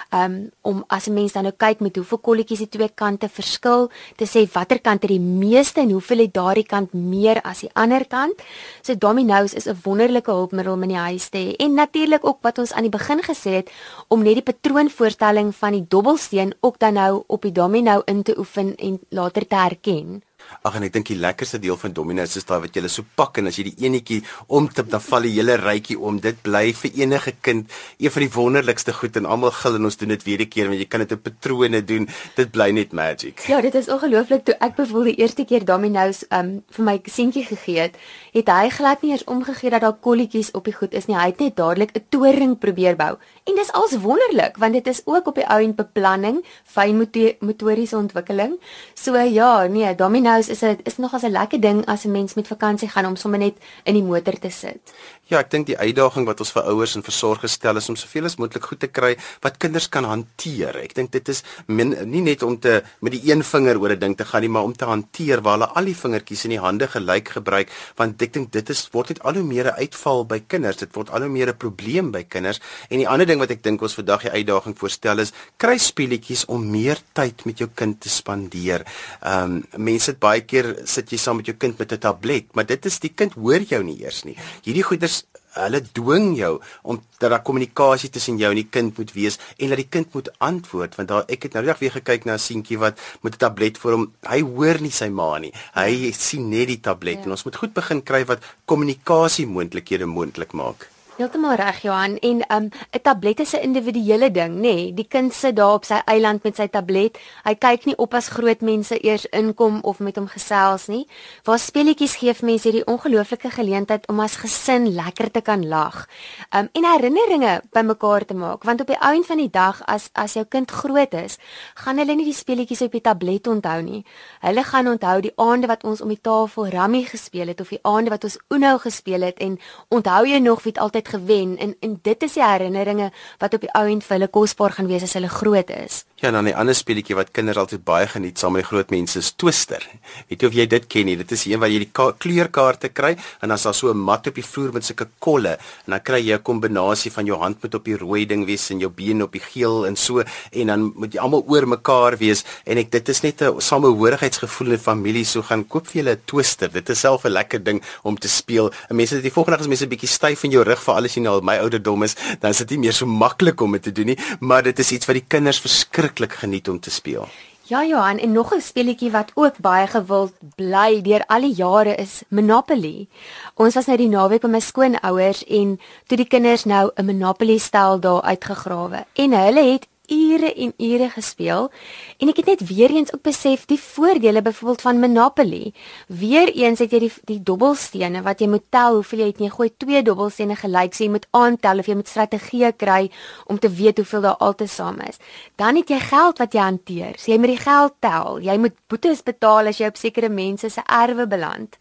Ehm 0.09 0.23
um, 0.23 0.51
om 0.61 0.83
as 0.87 1.07
'n 1.07 1.13
mens 1.13 1.33
dan 1.33 1.43
nou 1.43 1.53
kyk 1.57 1.79
met 1.79 1.95
hoeveel 1.95 2.17
kolletjies 2.17 2.59
die 2.59 2.69
twee 2.69 2.89
kante 2.93 3.29
verskil, 3.29 3.89
te 4.15 4.25
sê 4.25 4.51
watter 4.53 4.79
kant 4.81 5.01
het 5.01 5.09
die 5.11 5.19
meeste 5.19 5.81
en 5.81 5.91
hoeveel 5.91 6.17
het 6.17 6.33
daardie 6.33 6.65
kant 6.65 6.93
meer 6.93 7.41
as 7.41 7.59
die 7.59 7.69
ander 7.73 8.07
kant. 8.07 8.41
So 8.81 8.95
dominoes 8.95 9.53
is 9.53 9.65
'n 9.65 9.79
wonderlike 9.83 10.31
hulpmiddel 10.31 10.73
om 10.73 10.83
in 10.83 10.89
die 10.89 10.97
huis 11.09 11.29
te 11.29 11.37
hê. 11.37 11.55
En 11.55 11.73
natuurlik 11.73 12.25
ook 12.25 12.37
wat 12.41 12.57
ons 12.57 12.73
aan 12.73 12.85
die 12.85 12.97
begin 12.97 13.21
gesê 13.23 13.51
het 13.51 13.71
om 14.07 14.23
net 14.23 14.33
die 14.33 14.53
patroonvoorstelling 14.53 15.55
van 15.55 15.71
die 15.71 15.85
dobbelsteen 15.87 16.53
ook 16.59 16.79
dan 16.79 16.93
nou 16.93 17.23
op 17.27 17.41
die 17.41 17.51
domino 17.51 18.01
in 18.05 18.23
te 18.23 18.37
oefen 18.37 18.75
en 18.75 18.99
later 19.09 19.47
te 19.47 19.55
herken. 19.55 20.21
Ag 20.63 20.75
en 20.75 20.83
ek 20.87 20.93
dink 20.93 21.07
die 21.11 21.17
lekkerste 21.19 21.59
deel 21.59 21.77
van 21.77 21.93
Domino's 21.93 22.35
is 22.39 22.45
daai 22.47 22.59
wat 22.63 22.75
jy 22.75 22.87
so 22.87 23.03
pak 23.15 23.37
en 23.37 23.47
as 23.47 23.57
jy 23.59 23.67
die 23.69 23.85
enetjie 23.87 24.21
omtip 24.47 24.89
dan 24.89 25.01
val 25.01 25.21
die 25.27 25.33
hele 25.35 25.57
rytjie 25.57 25.97
om. 25.99 26.19
Dit 26.19 26.41
bly 26.45 26.73
vir 26.73 26.91
enige 27.03 27.33
kind 27.41 27.71
een 27.97 28.11
van 28.11 28.25
die 28.25 28.31
wonderlikste 28.33 28.93
goed 28.93 29.17
en 29.17 29.25
almal 29.25 29.51
gil 29.51 29.77
en 29.79 29.89
ons 29.89 29.97
doen 29.97 30.09
dit 30.09 30.23
weer 30.23 30.41
'n 30.41 30.49
keer 30.49 30.67
want 30.67 30.79
jy 30.79 30.87
kan 30.87 30.99
dit 31.01 31.11
op 31.11 31.23
patrone 31.23 31.81
doen. 31.83 32.07
Dit 32.35 32.51
bly 32.51 32.71
net 32.71 32.93
magic. 32.93 33.39
Ja, 33.47 33.61
dit 33.61 33.75
is 33.75 33.87
ongelooflik 33.87 34.45
toe 34.45 34.55
ek 34.59 34.75
bevoel 34.75 35.03
die 35.03 35.15
eerste 35.15 35.45
keer 35.45 35.65
Domino's 35.65 36.25
um 36.31 36.63
vir 36.69 36.83
my 36.85 36.99
seentjie 37.05 37.45
gegee 37.45 37.79
het, 37.79 37.95
het 38.33 38.47
hy 38.47 38.69
glad 38.69 39.01
nie 39.01 39.11
eens 39.11 39.23
omgegee 39.23 39.69
dat 39.69 39.81
daar 39.81 39.97
kolletjies 39.99 40.51
op 40.51 40.65
die 40.65 40.73
goed 40.73 40.93
is 40.93 41.07
nie. 41.07 41.17
Hy 41.17 41.27
het 41.31 41.39
net 41.39 41.55
dadelik 41.55 41.91
'n 41.95 42.05
toring 42.09 42.57
probeer 42.59 42.95
bou. 42.95 43.17
En 43.45 43.55
dis 43.55 43.71
als 43.71 43.97
wonderlik 43.97 44.57
want 44.57 44.73
dit 44.73 44.87
is 44.87 45.01
ook 45.05 45.27
op 45.27 45.35
die 45.35 45.47
ou 45.47 45.61
end 45.61 45.75
beplanning, 45.75 46.45
fyn 46.63 46.95
motoriese 47.39 47.97
ontwikkeling. 47.97 48.59
So 48.93 49.15
ja, 49.17 49.67
nee, 49.67 49.95
Domino's 49.95 50.36
is 50.39 50.61
'n 50.61 50.77
is 50.83 50.97
nogals 50.97 51.23
'n 51.23 51.31
lekker 51.31 51.59
ding 51.59 51.85
as 51.85 52.05
'n 52.05 52.11
mens 52.11 52.33
met 52.35 52.47
vakansie 52.47 52.89
gaan 52.89 53.05
om 53.05 53.15
sommer 53.15 53.39
net 53.39 53.55
in 53.83 53.93
die 53.93 54.03
motor 54.03 54.39
te 54.39 54.49
sit. 54.49 54.93
Ja, 55.27 55.39
ek 55.39 55.49
dink 55.51 55.65
die 55.67 55.77
uitdaging 55.77 56.25
wat 56.25 56.39
ons 56.39 56.51
vir 56.51 56.63
ouers 56.63 56.95
en 56.95 57.03
versorgers 57.03 57.51
stel 57.51 57.75
is 57.75 57.89
om 57.89 57.95
soveel 57.95 58.25
as 58.25 58.37
moontlik 58.37 58.63
goed 58.63 58.79
te 58.79 58.87
kry 58.87 59.17
wat 59.41 59.57
kinders 59.57 59.89
kan 59.89 60.03
hanteer. 60.03 60.75
Ek 60.75 60.93
dink 60.93 61.11
dit 61.11 61.29
is 61.29 61.43
min, 61.67 61.89
nie 62.05 62.21
net 62.21 62.43
om 62.43 62.59
te 62.59 62.83
met 63.01 63.11
die 63.11 63.31
een 63.31 63.43
vinger 63.43 63.79
oor 63.79 63.91
'n 63.91 63.99
ding 63.99 64.15
te 64.15 64.25
gaan 64.25 64.41
nie, 64.41 64.49
maar 64.49 64.63
om 64.63 64.73
te 64.73 64.85
hanteer 64.85 65.41
waar 65.41 65.57
hulle 65.57 65.67
al 65.75 65.85
die 65.85 65.95
vingertjies 65.95 66.45
in 66.45 66.51
die 66.51 66.59
hande 66.59 66.87
gelyk 66.87 67.29
gebruik, 67.29 67.69
want 67.97 68.21
ek 68.21 68.33
dink 68.33 68.51
dit 68.51 68.69
is 68.69 68.87
word 68.93 69.09
net 69.09 69.23
al 69.23 69.33
hoe 69.33 69.43
meer 69.43 69.67
'n 69.67 69.79
uitval 69.83 70.25
by 70.25 70.39
kinders. 70.47 70.77
Dit 70.77 70.95
word 70.95 71.09
al 71.09 71.21
hoe 71.21 71.29
meer 71.29 71.49
'n 71.49 71.57
probleem 71.57 72.11
by 72.11 72.23
kinders. 72.23 72.59
En 72.89 72.97
die 72.97 73.07
ander 73.07 73.25
ding 73.25 73.39
wat 73.39 73.51
ek 73.51 73.63
dink 73.63 73.81
ons 73.81 73.93
vandag 73.93 74.21
die 74.21 74.31
uitdaging 74.31 74.77
voorstel 74.77 75.19
is, 75.19 75.33
kry 75.57 75.77
speletjies 75.77 76.45
om 76.45 76.69
meer 76.69 76.97
tyd 77.13 77.45
met 77.45 77.57
jou 77.57 77.69
kind 77.73 77.99
te 78.01 78.09
spandeer. 78.09 78.85
Ehm 79.21 79.43
um, 79.43 79.65
mense 79.75 80.11
het 80.11 80.19
baie 80.27 80.43
keer 80.45 80.73
sit 80.85 81.11
jy 81.11 81.21
saam 81.21 81.41
met 81.41 81.49
jou 81.49 81.57
kind 81.57 81.79
met 81.79 81.91
'n 81.91 82.03
tablet, 82.03 82.45
maar 82.55 82.65
dit 82.65 82.85
is 82.85 82.99
die 82.99 83.13
kind 83.15 83.33
hoor 83.33 83.61
jou 83.61 83.83
nie 83.83 83.99
eers 84.03 84.23
nie. 84.25 84.37
Hierdie 84.63 84.83
goeders 84.83 85.23
hulle 85.57 85.81
dwing 85.95 86.33
jou 86.37 86.57
om 86.83 86.99
dat 87.21 87.31
daar 87.33 87.43
kommunikasie 87.45 88.09
tussen 88.13 88.39
jou 88.41 88.51
en 88.53 88.59
die 88.59 88.69
kind 88.69 88.97
moet 88.99 89.13
wees 89.15 89.39
en 89.57 89.73
dat 89.73 89.81
die 89.81 89.89
kind 89.89 90.13
moet 90.17 90.29
antwoord 90.43 90.97
want 90.99 91.11
daar 91.11 91.31
ek 91.33 91.47
het 91.47 91.57
nou 91.57 91.63
reg 91.65 91.81
weer 91.81 91.95
gekyk 91.97 92.25
na 92.25 92.37
'n 92.37 92.45
seentjie 92.47 92.77
wat 92.77 92.99
met 93.23 93.33
'n 93.33 93.43
tablet 93.45 93.77
voor 93.77 93.91
hom 93.91 94.11
hy 94.29 94.41
hoor 94.41 94.81
nie 94.81 94.91
sy 94.91 95.09
ma 95.09 95.37
nie 95.39 95.53
hy 95.73 96.11
sien 96.11 96.49
net 96.49 96.67
die 96.67 96.81
tablet 96.81 97.19
ja. 97.19 97.23
en 97.25 97.31
ons 97.31 97.45
moet 97.45 97.55
goed 97.55 97.73
begin 97.73 98.03
kry 98.03 98.25
wat 98.25 98.43
kommunikasie 98.65 99.47
moontlikhede 99.47 100.05
moontlik 100.05 100.53
maak 100.53 100.96
Heeltemal 101.17 101.55
reg 101.57 101.79
Johan 101.81 102.19
en 102.21 102.43
um 102.53 102.69
'n 102.93 103.01
tablet 103.01 103.39
is 103.39 103.53
'n 103.53 103.61
individuele 103.61 104.31
ding, 104.31 104.53
nê? 104.55 104.61
Nee, 104.61 104.93
die 104.93 105.07
kind 105.07 105.33
sit 105.33 105.55
daar 105.55 105.73
op 105.73 105.85
sy 105.85 106.01
eiland 106.05 106.43
met 106.43 106.55
sy 106.55 106.67
tablet. 106.67 107.17
Hy 107.43 107.55
kyk 107.55 107.85
nie 107.85 107.97
op 107.97 108.13
as 108.13 108.27
groot 108.27 108.61
mense 108.61 109.03
eers 109.03 109.25
inkom 109.25 109.79
of 109.81 109.99
met 109.99 110.15
hom 110.15 110.27
gesels 110.27 110.87
nie. 110.87 111.07
Waar 111.43 111.59
speletjies 111.59 112.15
gee 112.15 112.33
vir 112.33 112.45
mense 112.45 112.69
hierdie 112.69 112.85
ongelooflike 112.85 113.49
geleentheid 113.49 114.07
om 114.07 114.19
as 114.19 114.35
gesin 114.35 114.93
lekker 114.93 115.31
te 115.31 115.41
kan 115.41 115.67
lag. 115.67 116.07
Um 116.55 116.69
en 116.71 116.85
herinneringe 116.85 117.61
bymekaar 117.71 118.25
te 118.25 118.33
maak, 118.33 118.63
want 118.63 118.81
op 118.81 118.87
die 118.87 119.01
ou 119.01 119.13
end 119.15 119.25
van 119.25 119.37
die 119.37 119.49
dag 119.49 119.81
as 119.85 120.09
as 120.13 120.33
jou 120.33 120.45
kind 120.45 120.71
groot 120.71 121.13
is, 121.13 121.37
gaan 121.73 121.97
hulle 121.97 122.15
nie 122.15 122.25
die 122.25 122.33
speletjies 122.33 122.81
op 122.81 122.91
die 122.91 123.01
tablet 123.01 123.47
onthou 123.47 123.81
nie. 123.81 124.05
Hulle 124.39 124.63
gaan 124.63 124.87
onthou 124.87 125.21
die 125.21 125.33
aande 125.35 125.67
wat 125.67 125.83
ons 125.83 126.01
om 126.01 126.09
die 126.09 126.21
tafel 126.21 126.67
Rummy 126.67 127.03
gespeel 127.03 127.47
het 127.47 127.61
of 127.61 127.69
die 127.69 127.81
aande 127.81 128.09
wat 128.09 128.23
ons 128.23 128.37
Uno 128.49 128.77
gespeel 128.77 129.21
het 129.21 129.39
en 129.39 129.59
onthou 129.89 130.25
jy 130.25 130.39
nog 130.39 130.63
wie 130.63 130.73
het 131.07 131.15
gewen 131.15 131.57
en 131.57 131.75
en 131.79 131.99
dit 132.01 132.23
is 132.23 132.33
die 132.33 132.43
herinneringe 132.43 133.11
wat 133.39 133.53
op 133.53 133.61
die 133.61 133.71
ou 133.73 133.85
end 133.87 134.03
vir 134.03 134.17
hulle 134.17 134.27
kosbaar 134.27 134.71
gaan 134.71 134.87
wees 134.87 135.03
as 135.03 135.13
hulle 135.13 135.29
groot 135.29 135.69
is. 135.69 136.03
Ja, 136.15 136.31
dan 136.31 136.47
'n 136.47 136.53
ander 136.53 136.75
speletjie 136.75 137.15
wat 137.15 137.31
kinders 137.31 137.57
altyd 137.57 137.83
baie 137.83 138.07
geniet 138.07 138.39
saam 138.39 138.51
met 138.51 138.61
die 138.61 138.67
groot 138.67 138.89
mense 138.89 139.19
is 139.19 139.31
Twister. 139.31 139.87
Weet 140.27 140.41
jy 140.41 140.47
of 140.47 140.53
jy 140.53 140.67
dit 140.67 140.87
ken 140.87 141.05
nie? 141.05 141.17
Dit 141.17 141.31
is 141.31 141.45
een 141.45 141.59
waar 141.59 141.69
jy 141.69 141.79
die 141.79 141.91
kleurkaarte 142.17 142.89
kry 142.89 143.17
en 143.41 143.47
dan 143.47 143.57
is 143.57 143.63
daar 143.63 143.73
so 143.73 143.91
'n 143.91 143.97
mat 143.97 144.27
op 144.27 144.35
die 144.35 144.43
vloer 144.43 144.73
met 144.73 144.85
sulke 144.85 145.07
kolle 145.19 145.57
en 145.85 145.91
dan 145.91 146.01
kry 146.01 146.21
jy 146.21 146.33
'n 146.33 146.41
kombinasie 146.41 147.11
van 147.11 147.25
jou 147.25 147.37
hand 147.37 147.61
met 147.61 147.75
op 147.75 147.85
die 147.85 147.97
rooi 147.97 148.25
ding 148.25 148.45
wees 148.45 148.69
en 148.69 148.79
jou 148.79 148.89
been 148.89 149.21
op 149.21 149.31
die 149.31 149.41
geel 149.41 149.85
en 149.85 149.95
so 149.95 150.23
en 150.51 150.67
dan 150.67 150.91
moet 150.95 151.13
jy 151.13 151.19
almal 151.19 151.43
oor 151.47 151.67
mekaar 151.67 152.17
wees 152.17 152.43
en 152.65 152.77
ek 152.77 152.91
dit 152.91 153.09
is 153.09 153.21
net 153.21 153.41
'n 153.41 153.61
samehorigheidsgevoel 153.61 154.71
in 154.71 154.79
familie 154.79 155.25
so 155.25 155.41
gaan 155.41 155.67
koop 155.67 155.87
vir 155.87 156.03
julle 156.03 156.15
'n 156.15 156.21
Twister. 156.25 156.71
Dit 156.71 156.89
is 156.89 156.99
self 156.99 157.25
'n 157.25 157.29
lekker 157.31 157.63
ding 157.63 157.83
om 158.03 158.17
te 158.17 158.27
speel. 158.27 158.71
En 158.89 158.95
mense 158.95 159.13
dit 159.13 159.23
die 159.23 159.31
volgende 159.31 159.57
dag 159.57 159.65
as 159.65 159.67
mense 159.67 159.85
'n 159.85 159.89
bietjie 159.89 160.09
styf 160.09 160.43
in 160.43 160.51
jou 160.51 160.63
rug 160.63 160.81
vir 160.83 160.95
alles 160.97 161.15
jy 161.15 161.21
nou 161.21 161.37
my 161.41 161.57
ouderdom 161.61 162.03
is, 162.03 162.17
dan 162.41 162.51
is 162.51 162.63
dit 162.65 162.75
nie 162.75 162.87
meer 162.87 162.97
so 162.97 163.05
maklik 163.05 163.61
om 163.61 163.77
dit 163.77 163.83
te 163.83 163.91
doen 163.91 164.13
nie, 164.13 164.19
maar 164.39 164.63
dit 164.63 164.79
is 164.79 164.91
iets 164.91 165.05
wat 165.05 165.21
die 165.21 165.27
kinders 165.27 165.61
verskrik 165.61 166.07
verskriklik 166.07 166.33
geniet 166.33 166.67
om 166.69 166.79
te 166.79 166.91
speel. 166.91 167.27
Ja 167.67 167.83
Johan, 167.83 168.17
en 168.17 168.31
nog 168.31 168.53
'n 168.53 168.61
speletjie 168.61 169.11
wat 169.11 169.31
ook 169.35 169.57
baie 169.59 169.87
gewild 169.87 170.33
bly 170.55 171.01
deur 171.01 171.23
al 171.27 171.41
die 171.41 171.53
jare 171.53 171.95
is 171.95 172.23
Monopoly. 172.29 173.07
Ons 173.55 173.73
was 173.73 173.85
nou 173.85 173.97
die 173.97 174.07
naweek 174.07 174.41
by 174.41 174.47
my 174.47 174.59
skoonouers 174.59 175.43
en 175.45 175.79
toe 176.07 176.17
die 176.17 176.27
kinders 176.27 176.63
nou 176.63 176.91
'n 176.95 177.05
Monopoly 177.05 177.57
stel 177.57 177.99
daar 177.99 178.21
uitgegrawe 178.21 179.05
en 179.13 179.31
hulle 179.31 179.71
het 179.71 179.87
ure 180.07 180.53
en 180.53 180.73
ure 180.77 181.09
gespeel 181.09 181.69
en 182.17 182.31
ek 182.31 182.39
het 182.41 182.49
net 182.51 182.61
weer 182.69 182.93
eens 182.95 183.13
ook 183.13 183.21
besef 183.27 183.65
die 183.69 183.79
voordele 183.79 184.41
byvoorbeeld 184.41 184.81
van 184.81 184.99
Monopoly. 184.99 185.73
Weereens 186.07 186.79
het 186.79 186.93
jy 186.95 186.99
die 187.05 187.11
die 187.29 187.39
dobbelstene 187.43 188.21
wat 188.25 188.41
jy 188.41 188.47
moet 188.51 188.65
tel 188.71 188.99
hoeveel 188.99 189.25
jy 189.25 189.27
het 189.31 189.41
jy 189.43 189.49
gooi 189.53 189.69
twee 189.77 190.01
dobbelstene 190.03 190.55
gelyk 190.55 190.95
so 190.95 191.03
jy 191.03 191.11
moet 191.11 191.27
aantel 191.37 191.83
of 191.83 191.89
jy 191.89 191.97
moet 191.99 192.11
strategieë 192.11 192.71
kry 192.77 193.09
om 193.45 193.59
te 193.59 193.69
weet 193.69 193.99
hoeveel 194.01 194.25
daar 194.29 194.39
altesaam 194.47 195.01
is. 195.07 195.19
Dan 195.59 195.75
het 195.81 195.91
jy 195.91 195.99
geld 195.99 196.39
wat 196.39 196.53
jy 196.55 196.63
hanteer. 196.63 197.17
So 197.17 197.31
jy 197.31 197.39
moet 197.41 197.53
die 197.53 197.63
geld 197.63 197.95
tel. 197.99 198.39
Jy 198.41 198.57
moet 198.63 198.77
boetes 198.87 199.23
betaal 199.27 199.71
as 199.71 199.81
jy 199.81 199.91
op 199.91 199.99
sekere 199.99 200.29
mense 200.29 200.69
se 200.71 200.83
erwe 200.87 201.27
beland. 201.27 201.77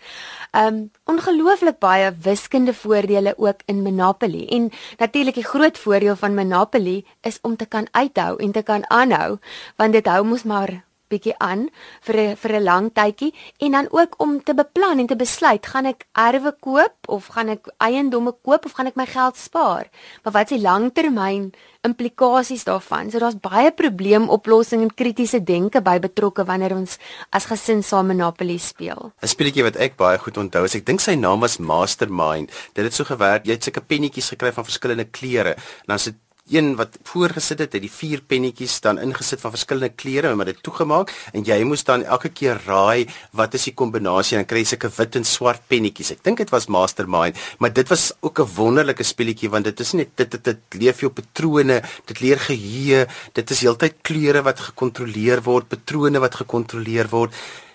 Um 0.52 0.90
ongelooflik 1.06 1.78
baie 1.78 2.10
wiskunde 2.22 2.74
voordele 2.74 3.34
ook 3.38 3.62
in 3.70 3.82
Monopoly 3.82 4.46
en 4.50 4.70
natuurlik 4.98 5.38
die 5.38 5.46
groot 5.46 5.78
voordeel 5.78 6.16
van 6.16 6.34
Monopoly 6.34 7.04
is 7.22 7.38
om 7.42 7.56
te 7.56 7.66
kan 7.66 7.86
uithou 8.16 8.36
en 8.36 8.52
te 8.52 8.62
kan 8.62 8.84
aanhou 8.90 9.38
want 9.76 9.92
dit 9.92 10.06
hou 10.06 10.24
mos 10.24 10.44
maar 10.44 10.82
bietjie 11.06 11.34
aan 11.38 11.68
vir 12.02 12.16
'n 12.18 12.36
vir 12.36 12.52
'n 12.52 12.64
lang 12.64 12.90
tydjie. 12.92 13.34
En 13.58 13.70
dan 13.72 13.86
ook 13.90 14.14
om 14.18 14.42
te 14.42 14.54
beplan 14.54 14.98
en 14.98 15.06
te 15.06 15.16
besluit 15.16 15.66
gaan 15.66 15.86
ek 15.86 16.06
erwe 16.12 16.52
koop 16.60 16.94
of 17.06 17.26
gaan 17.26 17.48
ek 17.48 17.68
eiendomme 17.78 18.34
koop 18.42 18.64
of 18.64 18.72
gaan 18.72 18.86
ek 18.86 18.96
my 18.96 19.06
geld 19.06 19.36
spaar? 19.36 19.86
Maar 20.22 20.32
wat 20.32 20.50
is 20.50 20.58
die 20.58 20.66
langtermyn 20.66 21.52
implikasies 21.82 22.64
daarvan? 22.64 23.10
So 23.10 23.18
daar's 23.18 23.40
baie 23.40 23.70
probleemoplossing 23.70 24.82
en 24.82 24.94
kritiese 24.94 25.42
denke 25.44 25.80
by 25.80 25.98
betrokke 25.98 26.44
wanneer 26.44 26.74
ons 26.74 26.98
as 27.30 27.46
gesin 27.46 27.82
saam 27.82 28.06
Monopoly 28.06 28.58
speel. 28.58 29.12
'n 29.22 29.28
speletjie 29.28 29.62
wat 29.62 29.76
ek 29.76 29.96
baie 29.96 30.18
goed 30.18 30.36
onthou 30.36 30.64
is 30.64 30.74
ek 30.74 30.86
dink 30.86 31.00
sy 31.00 31.14
naam 31.14 31.40
was 31.40 31.58
Mastermind. 31.58 32.50
Dit 32.74 32.84
het 32.84 32.94
so 32.94 33.04
gewerk 33.04 33.46
jy 33.46 33.52
het 33.52 33.62
sulke 33.62 33.80
pennetjies 33.80 34.30
gekry 34.30 34.52
van 34.52 34.64
verskillende 34.64 35.04
kleure 35.04 35.54
en 35.54 35.86
dan 35.86 35.98
sit 35.98 36.14
een 36.48 36.76
wat 36.78 36.98
voorgesit 37.02 37.58
het, 37.58 37.72
het 37.74 37.82
die 37.82 37.90
vier 37.90 38.20
pennetjies 38.22 38.78
dan 38.84 39.00
ingesit 39.02 39.40
van 39.42 39.54
verskillende 39.54 39.94
kleure 39.98 40.30
en 40.30 40.38
maar 40.38 40.50
dit 40.50 40.62
toegemaak 40.62 41.10
en 41.32 41.44
jy 41.46 41.58
moes 41.66 41.82
dan 41.84 42.04
elke 42.04 42.30
keer 42.30 42.60
raai 42.66 43.06
wat 43.36 43.54
is 43.58 43.66
die 43.66 43.74
kombinasie 43.74 44.36
en 44.36 44.44
dan 44.44 44.50
kry 44.52 44.62
jy 44.62 44.70
sulke 44.74 44.90
wit 44.96 45.18
en 45.18 45.26
swart 45.26 45.66
pennetjies. 45.68 46.12
Ek 46.14 46.22
dink 46.22 46.38
dit 46.38 46.54
was 46.54 46.68
Mastermind, 46.70 47.38
maar 47.58 47.72
dit 47.74 47.88
was 47.88 48.12
ook 48.20 48.40
'n 48.40 48.54
wonderlike 48.56 49.02
speletjie 49.02 49.50
want 49.50 49.64
dit 49.64 49.80
is 49.80 49.92
net 49.92 50.10
dit 50.16 50.30
dit, 50.30 50.44
dit 50.44 50.58
leef 50.78 51.00
jou 51.00 51.10
patrone, 51.10 51.82
dit 52.06 52.20
leer 52.20 52.38
geheue, 52.38 53.06
dit 53.32 53.50
is 53.50 53.60
heeltyd 53.60 53.94
kleure 54.02 54.42
wat 54.42 54.60
gekontroleer 54.60 55.42
word, 55.42 55.68
patrone 55.68 56.18
wat 56.20 56.34
gekontroleer 56.34 57.08
word. 57.10 57.32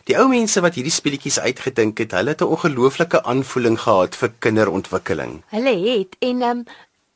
Die 0.09 0.17
ou 0.17 0.27
mense 0.27 0.61
wat 0.61 0.75
hierdie 0.75 0.91
speletjies 0.91 1.39
uitgedink 1.39 1.99
het, 1.99 2.11
hulle 2.11 2.33
het 2.33 2.41
'n 2.41 2.53
ongelooflike 2.55 3.23
aanvoeling 3.23 3.77
gehad 3.79 4.15
vir 4.15 4.29
kinderontwikkeling. 4.39 5.43
Hulle 5.51 5.75
het 5.89 6.15
en 6.19 6.41
um, 6.41 6.65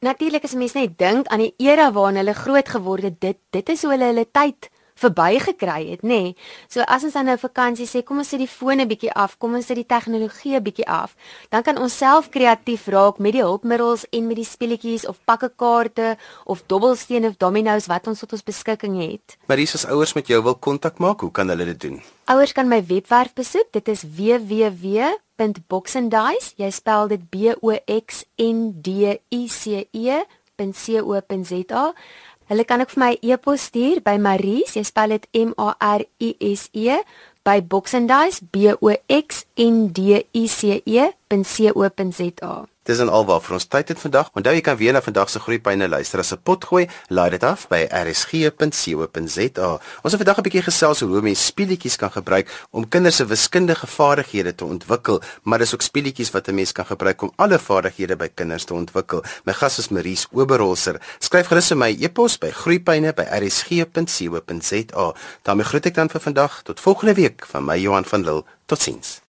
Natuurlik 0.06 0.44
as 0.46 0.54
mense 0.54 0.78
net 0.78 0.98
dink 1.02 1.30
aan 1.34 1.41
die 1.41 1.54
era 1.58 1.88
waarin 1.96 2.20
hulle 2.20 2.34
groot 2.38 2.68
geword 2.70 3.08
het, 3.08 3.15
dit 3.22 3.38
dit 3.56 3.70
is 3.74 3.82
hoe 3.82 3.94
hulle 3.96 4.12
hulle 4.12 4.26
tyd 4.38 4.68
verbygekry 4.95 5.91
het, 5.91 6.03
nê. 6.03 6.08
Nee. 6.08 6.36
So 6.71 6.81
as 6.88 7.03
ons 7.03 7.13
dan 7.17 7.25
nou 7.27 7.36
vakansie 7.39 7.88
sê, 7.88 8.03
kom 8.03 8.17
ons 8.23 8.29
sit 8.31 8.39
die 8.39 8.49
fone 8.49 8.86
bietjie 8.88 9.12
af, 9.12 9.38
kom 9.39 9.55
ons 9.58 9.65
sit 9.67 9.77
die 9.79 9.88
tegnologie 9.88 10.60
bietjie 10.63 10.88
af, 10.88 11.15
dan 11.51 11.63
kan 11.67 11.77
ons 11.81 11.97
self 11.97 12.29
kreatief 12.31 12.88
raak 12.91 13.19
met 13.19 13.34
die 13.36 13.43
hulpmiddels 13.43 14.05
en 14.15 14.27
met 14.29 14.38
die 14.39 14.47
speletjies 14.47 15.08
of 15.10 15.19
pakke 15.27 15.49
kaarte 15.60 16.17
of 16.45 16.63
dobbelstene 16.71 17.27
of 17.34 17.38
dominos 17.41 17.89
wat 17.91 18.08
ons 18.08 18.19
tot 18.23 18.34
ons 18.38 18.45
beskikking 18.45 18.95
het. 19.01 19.38
Maar 19.49 19.60
hier 19.60 19.75
is 19.75 19.86
ouers 19.86 20.13
met 20.15 20.27
jou 20.31 20.43
wil 20.43 20.55
kontak 20.55 20.99
maak, 21.03 21.19
hoe 21.21 21.31
kan 21.31 21.49
hulle 21.51 21.65
dit 21.73 21.81
doen? 21.89 22.01
Ouers 22.31 22.53
kan 22.58 22.67
my 22.67 22.86
webwerf 22.88 23.34
besoek. 23.38 23.67
Dit 23.75 23.88
is 23.91 24.01
www.boxandice. 24.17 26.47
Jy 26.58 26.69
spel 26.73 27.08
dit 27.12 27.21
B 27.29 27.36
O 27.60 27.69
X 27.86 28.25
N 28.41 28.81
D 28.81 28.89
I 29.29 29.45
C 29.45 29.86
E.co.za. 29.91 31.84
Hulle 32.49 32.63
kan 32.63 32.81
ook 32.81 32.91
vir 32.93 33.01
my 33.01 33.13
e-pos 33.21 33.69
stuur 33.71 34.03
by 34.05 34.17
Maries. 34.21 34.75
Jy 34.77 34.84
spel 34.86 35.15
dit 35.15 35.25
M 35.34 35.55
A 35.58 35.73
R 35.79 36.05
I 36.21 36.36
S 36.53 36.69
E 36.73 36.99
by 37.45 37.62
boxandice 37.62 38.41
b 38.51 38.69
o 38.73 38.93
x 39.10 39.45
n 39.58 39.89
d 39.93 40.21
i 40.34 40.47
c 40.47 40.81
e.co.za. 40.86 42.53
Dis 42.86 43.00
en 43.02 43.10
alwaar 43.10 43.39
vir 43.41 43.56
ons 43.58 43.65
tyd 43.65 43.89
het 43.89 43.98
vandag. 43.98 44.28
Onthou 44.38 44.54
jy 44.54 44.62
kan 44.62 44.78
weer 44.78 44.93
na 44.93 45.02
vandag 45.02 45.32
se 45.34 45.39
groeipyne 45.41 45.88
luister 45.89 46.21
as 46.21 46.30
'n 46.34 46.38
pot 46.43 46.65
gooi. 46.65 46.88
Laai 47.10 47.30
dit 47.32 47.43
af 47.43 47.67
by 47.67 47.88
rsg.co.za. 47.89 49.80
Ons 50.04 50.13
het 50.13 50.21
vandag 50.21 50.38
'n 50.38 50.43
bietjie 50.45 50.62
gesels 50.62 51.02
oor 51.02 51.10
hoe 51.10 51.21
mense 51.21 51.43
speletjies 51.43 51.95
kan 51.95 52.12
gebruik 52.12 52.48
om 52.71 52.88
kinders 52.88 53.15
se 53.15 53.26
wiskundige 53.26 53.88
vaardighede 53.88 54.56
te 54.56 54.65
ontwikkel, 54.65 55.21
maar 55.43 55.60
dis 55.60 55.74
ook 55.74 55.82
speletjies 55.82 56.32
wat 56.32 56.48
'n 56.48 56.56
mens 56.56 56.71
kan 56.71 56.86
gebruik 56.86 57.21
om 57.21 57.32
alle 57.36 57.60
vaardighede 57.60 58.15
by 58.15 58.30
kinders 58.34 58.65
te 58.65 58.74
ontwikkel. 58.74 59.24
My 59.45 59.54
gas 59.54 59.80
is 59.80 59.89
Maries 59.89 60.28
Oberholzer. 60.32 61.02
Skryf 61.19 61.48
gerus 61.48 61.67
vir 61.67 61.78
my 61.78 61.98
e-pos 62.00 62.38
by 62.38 62.52
groeipyne@rsg.co.za. 62.52 65.13
daarmee 65.41 65.65
groet 65.65 65.86
ek 65.86 65.93
dan 65.93 66.10
vir 66.10 66.21
vandag 66.21 66.62
tot 66.63 66.80
volgende 66.80 67.13
week 67.13 67.45
van 67.45 67.65
my 67.65 67.80
Johan 67.80 68.06
van 68.06 68.24
Lille. 68.24 68.43
Totsiens. 68.65 69.24